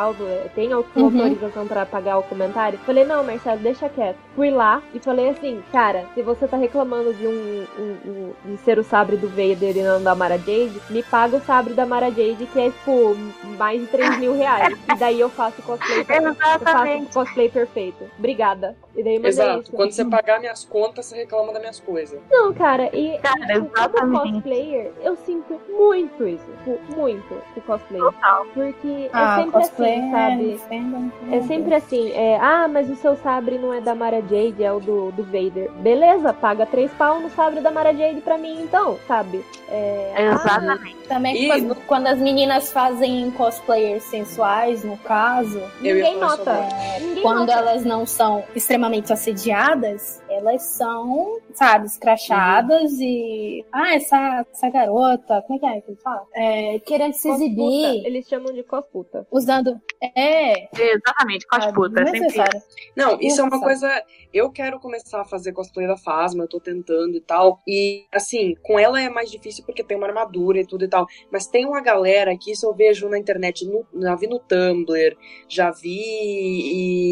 [0.56, 1.06] Tem au- Uhum.
[1.06, 2.80] autorização pra apagar o comentário?
[2.80, 4.18] Falei: Não, Marcelo, deixa quieto.
[4.36, 8.58] Fui lá e falei assim: Cara, se você tá reclamando de um, um- um- de
[8.58, 11.86] ser o sabre do Vader e não da Mara Jade, me paga o sabre da
[11.86, 13.16] Mara Jade, que é, tipo,
[13.58, 14.78] mais de 3 mil reais.
[14.92, 18.04] E daí eu faço cosplay, eu faço cosplay perfeito.
[18.18, 18.76] Obrigada.
[18.96, 19.62] E daí eu mandei Exato.
[19.62, 19.72] isso.
[19.72, 22.20] Quando você pagar minhas contas, você reclama das minhas coisas.
[22.30, 24.32] Não, cara, e Cara, tipo, como exatamente.
[24.34, 26.46] cosplayer, eu sinto muito isso.
[26.64, 28.00] Tipo, muito o cosplay.
[28.02, 28.46] Total.
[28.54, 30.60] Porque Ah, é sempre cosplay assim, sabe?
[30.70, 31.38] é.
[31.38, 34.72] É sempre assim, é, ah, mas o seu sabre não é da Mara Jade, é
[34.72, 35.72] o do, do Vader.
[35.80, 39.44] Beleza, paga três pau no sabre da Mara Jade pra mim, então, sabe?
[39.68, 40.98] É, ah, Exatamente.
[41.08, 46.44] Também E quando, quando as meninas fazem cosplayers sensuais, no caso, Eu ninguém nota.
[46.44, 47.52] sobre Ninguém quando nota.
[47.54, 53.66] elas não são extremamente assediadas, elas são, sabe, escrachadas e.
[53.72, 56.24] Ah, essa, essa garota, como é que é que ele fala?
[56.34, 59.26] É, querendo se exibir, Eles chamam de cosputa.
[59.32, 59.79] usando.
[60.16, 62.10] É, Exatamente, com as sabe, putas.
[62.10, 62.62] Sempre.
[62.96, 64.04] Não, isso é uma coisa.
[64.34, 67.62] Eu quero começar a fazer cosplay da Fasma, eu tô tentando e tal.
[67.68, 71.06] E, assim, com ela é mais difícil porque tem uma armadura e tudo e tal.
[71.32, 75.18] Mas tem uma galera que isso eu vejo na internet, no- já vi no Tumblr,
[75.48, 76.00] já vi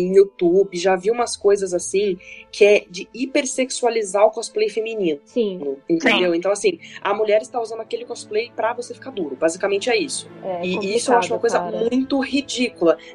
[0.07, 2.17] em YouTube, já vi umas coisas assim,
[2.51, 5.19] que é de hipersexualizar o cosplay feminino.
[5.25, 6.33] Sim, Entendeu?
[6.35, 9.35] Então, assim, a mulher está usando aquele cosplay pra você ficar duro.
[9.35, 10.29] Basicamente é isso.
[10.43, 11.77] é E isso eu acho uma coisa cara.
[11.89, 12.56] muito ridícula.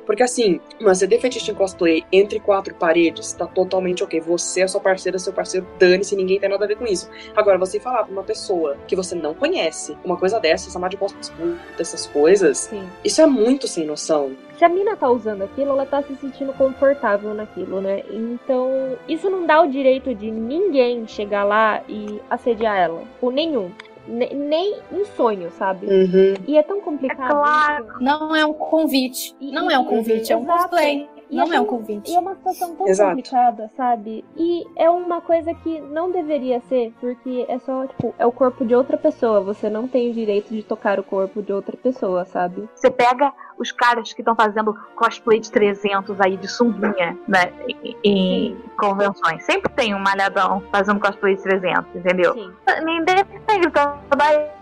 [0.06, 4.20] Porque assim, uma CD fetiche em cosplay entre quatro paredes tá totalmente ok.
[4.20, 7.10] Você é sua parceira, seu parceiro, dane-se, ninguém tem nada a ver com isso.
[7.34, 10.96] Agora, você falar pra uma pessoa que você não conhece uma coisa dessa, chamar de
[10.96, 12.88] cosplay dessas coisas, Sim.
[13.04, 14.32] isso é muito sem noção.
[14.58, 18.04] Se a mina tá usando aquilo, ela tá se sentindo confortável naquilo, né?
[18.10, 23.02] Então, isso não dá o direito de ninguém chegar lá e assediar ela.
[23.20, 23.72] Por nenhum.
[24.06, 25.86] Ne- nem em sonho, sabe?
[25.86, 26.34] Uhum.
[26.46, 27.30] E é tão complicado.
[27.30, 27.86] É claro.
[27.86, 28.00] isso.
[28.02, 29.34] Não é um convite.
[29.40, 30.62] E- Não é um convite, é um Exato.
[30.70, 31.08] cosplay.
[31.32, 32.10] E Não é é um convite.
[32.10, 33.16] E é uma situação tão Exato.
[33.16, 34.22] complicada, sabe?
[34.36, 38.66] E é uma coisa que não deveria ser, porque é só, tipo, é o corpo
[38.66, 39.40] de outra pessoa.
[39.40, 42.68] Você não tem o direito de tocar o corpo de outra pessoa, sabe?
[42.74, 47.50] Você pega os caras que estão fazendo cosplay de 300 aí de sunguinha, né?
[47.66, 49.42] Em, em convenções.
[49.44, 52.34] Sempre tem um malhadão fazendo cosplay de 300, entendeu?
[52.34, 52.52] Sim.
[52.84, 53.98] Ninguém tá gritando,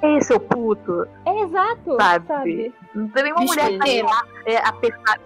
[0.03, 2.27] aí, seu puto, É exato, sabe?
[2.27, 2.75] sabe?
[2.95, 4.07] Não tem nenhuma mulher que Biscoiteiro.
[4.09, 5.18] lá é, apertar,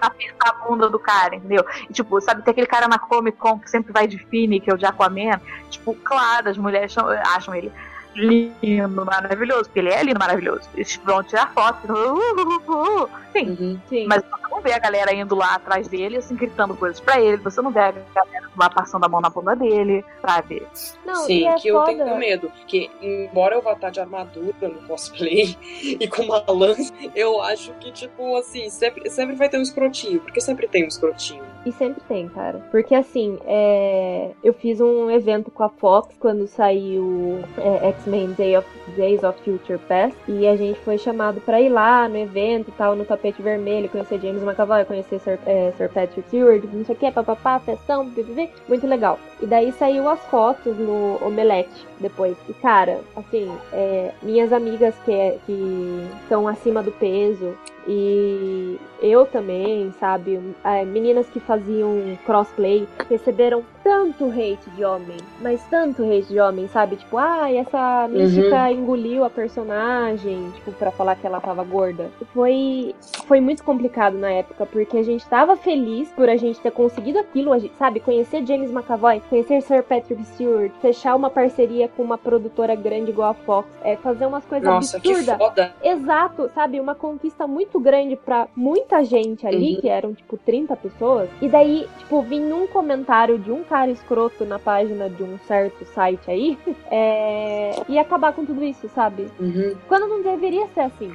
[0.00, 1.64] apertar a bunda do cara, entendeu?
[1.88, 4.70] E, tipo, sabe, tem aquele cara na Comic Con que sempre vai de Fini, que
[4.70, 5.40] é o de Aquaman.
[5.70, 7.72] Tipo, claro, as mulheres cham- acham ele
[8.14, 10.68] lindo, maravilhoso, porque ele é lindo, maravilhoso.
[10.74, 11.92] Eles vão tirar foto.
[11.92, 13.21] uh, uh, uh, uh.
[13.32, 13.80] Sim, Uhum.
[13.88, 14.06] Sim.
[14.06, 17.36] mas você não vê a galera indo lá atrás dele, assim, gritando coisas pra ele.
[17.38, 20.62] Você não vê a galera lá passando a mão na bunda dele, sabe?
[21.04, 22.04] Não, Sim, é que eu foda.
[22.04, 22.52] tenho medo.
[22.66, 27.72] Que, embora eu vá estar de armadura no cosplay e com uma lança, eu acho
[27.74, 30.20] que, tipo, assim, sempre, sempre vai ter um escrotinho.
[30.20, 31.42] Porque sempre tem um escrotinho.
[31.64, 32.58] E sempre tem, cara.
[32.72, 34.32] Porque assim, é...
[34.42, 38.66] eu fiz um evento com a Fox quando saiu é, X-Men Day of...
[38.96, 40.16] Days of Future Past.
[40.26, 43.88] E a gente foi chamado pra ir lá no evento e tal, no tapete vermelho,
[43.88, 48.10] conhecer James McAvoy, conhecer Sir, é, Sir Patrick Stewart, não sei o que, papapá, festão,
[48.10, 48.50] pipipi.
[48.68, 49.18] Muito legal.
[49.40, 52.36] E daí saiu as fotos no Omelete depois.
[52.48, 57.54] E cara, assim, é, minhas amigas que, é- que estão acima do peso
[57.86, 60.40] e eu também, sabe?
[60.64, 66.68] É, meninas que faziam crossplay receberam tanto hate de homem, mas tanto hate de homem,
[66.68, 66.96] sabe?
[66.96, 72.10] Tipo, ah, essa mística engoliu a personagem, tipo, pra falar que ela tava gorda.
[72.32, 72.94] Foi,
[73.26, 77.18] foi muito complicado na época, porque a gente tava feliz por a gente ter conseguido
[77.18, 77.98] aquilo, a gente, sabe?
[77.98, 83.30] Conhecer James McAvoy, conhecer Sir Patrick Stewart, fechar uma parceria com uma produtora grande igual
[83.30, 85.36] a Fox, é, fazer umas coisas Nossa, que absurdas.
[85.36, 85.74] foda.
[85.82, 86.78] Exato, sabe?
[86.78, 89.80] Uma conquista muito muito grande para muita gente ali, Uhum.
[89.80, 94.44] que eram tipo 30 pessoas, e daí, tipo, vir num comentário de um cara escroto
[94.44, 96.58] na página de um certo site aí,
[96.90, 97.82] é...
[97.88, 99.28] e acabar com tudo isso, sabe?
[99.40, 99.74] Uhum.
[99.88, 101.12] Quando não deveria ser assim.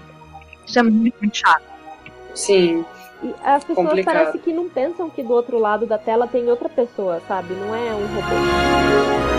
[0.65, 1.63] Isso é muito, muito chato.
[2.33, 2.83] Sim.
[3.23, 4.15] E as pessoas Complicado.
[4.15, 7.53] parecem que não pensam que do outro lado da tela tem outra pessoa, sabe?
[7.53, 9.36] Não é um robô.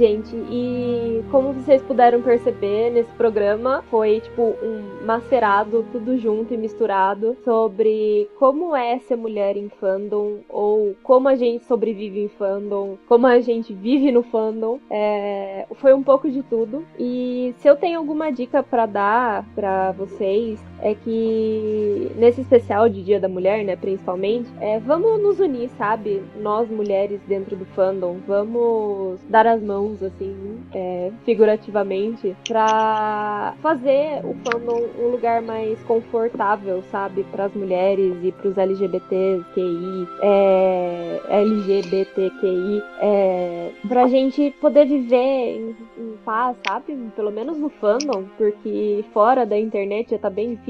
[0.00, 6.56] Gente, e como vocês puderam perceber nesse programa, foi tipo um macerado, tudo junto e
[6.56, 12.96] misturado, sobre como é ser mulher em fandom, ou como a gente sobrevive em fandom,
[13.06, 14.78] como a gente vive no fandom.
[14.88, 16.82] É, foi um pouco de tudo.
[16.98, 23.02] E se eu tenho alguma dica pra dar pra vocês, é que nesse especial de
[23.02, 26.22] Dia da Mulher, né, principalmente, é, vamos nos unir, sabe?
[26.40, 34.34] Nós mulheres dentro do fandom, vamos dar as mãos, assim, é, figurativamente, pra fazer o
[34.44, 37.24] fandom um lugar mais confortável, sabe?
[37.24, 46.16] Para as mulheres e pros LGBTQI, é, LGBTQI, é, pra gente poder viver em, em
[46.24, 46.96] paz, sabe?
[47.14, 50.69] Pelo menos no fandom, porque fora da internet já tá bem difícil.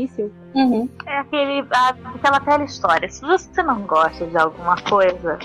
[0.55, 0.89] Uhum.
[1.07, 3.09] É aquele, aquela velha história.
[3.09, 5.39] Se você não gosta de alguma coisa,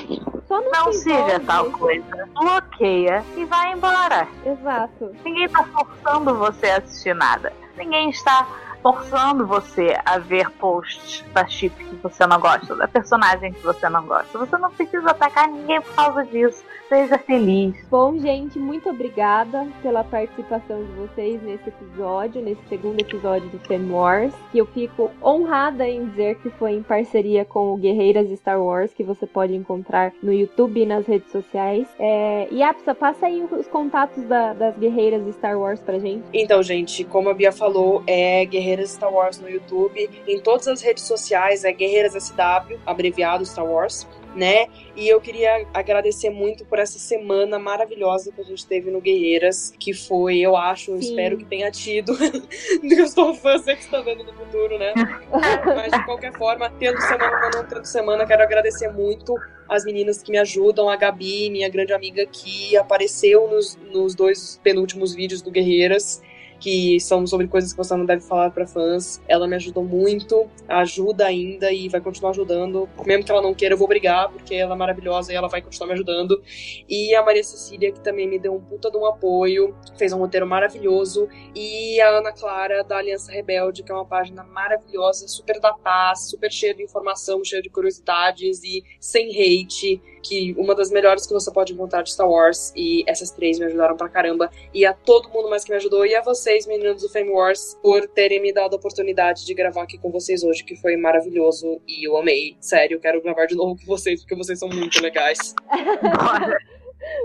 [0.48, 1.10] Só não, não se
[1.46, 2.30] tal coisa.
[2.34, 4.28] Bloqueia e vai embora.
[4.46, 5.12] Exato.
[5.24, 7.54] Ninguém tá forçando você a assistir nada.
[7.78, 8.48] Ninguém está
[8.86, 13.90] forçando você a ver posts da chip que você não gosta, da personagem que você
[13.90, 14.38] não gosta.
[14.38, 16.64] Você não precisa atacar ninguém por causa disso.
[16.88, 17.74] Seja feliz.
[17.90, 23.90] Bom, gente, muito obrigada pela participação de vocês nesse episódio, nesse segundo episódio do Fem
[23.90, 24.32] Wars.
[24.52, 28.94] Que eu fico honrada em dizer que foi em parceria com o Guerreiras Star Wars,
[28.94, 31.88] que você pode encontrar no YouTube e nas redes sociais.
[31.98, 32.48] É...
[32.52, 36.24] E Apsa, passa aí os contatos da- das Guerreiras Star Wars pra gente.
[36.32, 40.10] Então, gente, como a Bia falou, é Guerreiras Star Wars no YouTube.
[40.28, 44.68] Em todas as redes sociais é Guerreiras SW, abreviado Star Wars, né?
[44.96, 49.74] E eu queria agradecer muito por essa semana maravilhosa que a gente teve no Guerreiras,
[49.80, 52.14] que foi, eu acho, eu espero que tenha tido.
[52.84, 54.94] eu sou fã, você que está vendo no futuro, né?
[55.66, 59.34] Mas de qualquer forma, tendo semana ou não tendo semana, quero agradecer muito
[59.68, 64.60] as meninas que me ajudam, a Gabi, minha grande amiga que apareceu nos, nos dois
[64.64, 66.22] penúltimos vídeos do Guerreiras,
[66.60, 69.22] que são sobre coisas que você não deve falar para fãs.
[69.28, 72.90] Ela me ajudou muito, ajuda ainda e vai continuar ajudando.
[73.06, 75.62] Mesmo que ela não queira, eu vou brigar, porque ela é maravilhosa e ela vai
[75.62, 76.42] continuar me ajudando.
[76.90, 80.20] E a Maria Cecília, que também me deu um puta de um apoio, fez um
[80.20, 81.28] roteiro maravilhoso.
[81.54, 86.30] E a Ana Clara, da Aliança Rebelde, que é uma página maravilhosa, super da paz,
[86.30, 91.34] super cheia de informação, cheia de curiosidades e sem hate, que uma das melhores que
[91.34, 92.74] você pode encontrar de Star Wars.
[92.76, 94.50] E essas três me ajudaram pra caramba.
[94.74, 97.76] E a todo mundo mais que me ajudou, e a vocês, meninos do Fame Wars,
[97.82, 101.82] por terem me dado a oportunidade de gravar aqui com vocês hoje, que foi maravilhoso
[101.88, 102.56] e eu amei.
[102.62, 105.56] Sério, quero gravar de novo com vocês, porque vocês são muito legais.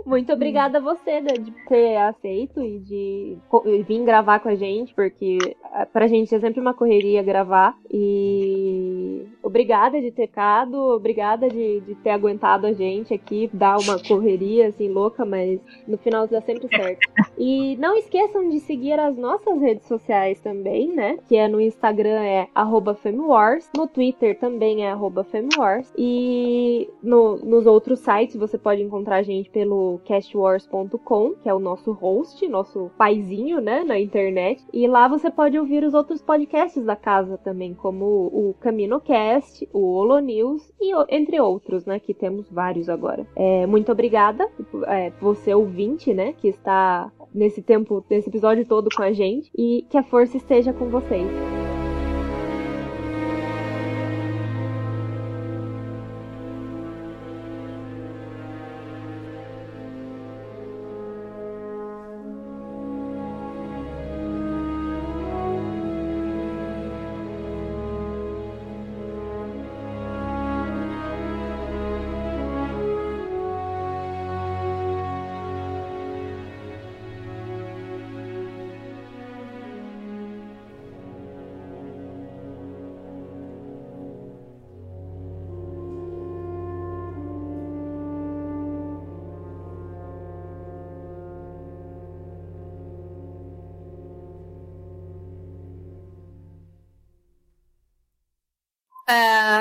[0.04, 3.38] Muito obrigada a você né, de ter aceito e de
[3.86, 7.74] vir gravar com a gente, porque ah, pra gente é sempre uma correria gravar.
[7.90, 13.98] E obrigada de ter ficado, obrigada de, de ter aguentado a gente aqui, dar uma
[14.02, 17.00] correria assim louca, mas no final dá sempre certo.
[17.36, 21.18] E não esqueçam de seguir as nossas redes sociais também, né?
[21.28, 27.36] Que é no Instagram é arroba FemiWars, no Twitter também é arroba FemiWars, e no-
[27.38, 32.46] nos outros sites você pode encontrar a gente pelo castwars.com, que é o nosso host,
[32.48, 34.62] nosso paizinho, né, na internet.
[34.72, 39.29] E lá você pode ouvir os outros podcasts da casa também, como o CaminoCast,
[39.72, 43.26] o Holo News e entre outros, né, que temos vários agora.
[43.36, 44.48] É, muito obrigada,
[44.86, 49.86] é, você ouvinte, né, que está nesse tempo, nesse episódio todo com a gente e
[49.88, 51.59] que a força esteja com vocês.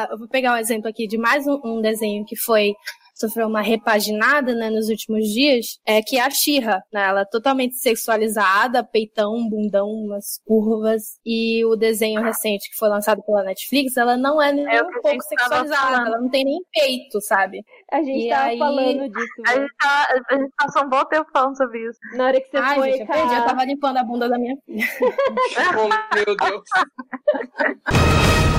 [0.09, 2.73] Eu vou pegar um exemplo aqui de mais um, um desenho que foi
[3.19, 7.05] sofreu uma repaginada né, nos últimos dias, é que é a Xirra, né?
[7.05, 11.19] Ela é totalmente sexualizada, peitão, bundão, umas curvas.
[11.25, 15.01] E o desenho recente que foi lançado pela Netflix, ela não é nem é um
[15.01, 17.61] pouco sexualizada, ela não tem nem peito, sabe?
[17.91, 18.57] A gente e tava aí...
[18.57, 19.33] falando disso.
[19.45, 19.61] A né?
[19.61, 21.99] gente, tá, a gente passou um bom tempo falando sobre isso.
[22.15, 22.91] Na hora que você Ai, foi.
[22.91, 24.85] gente, eu com a- perdi, eu tava limpando a bunda da minha filha.
[25.77, 26.63] Oh, meu Deus.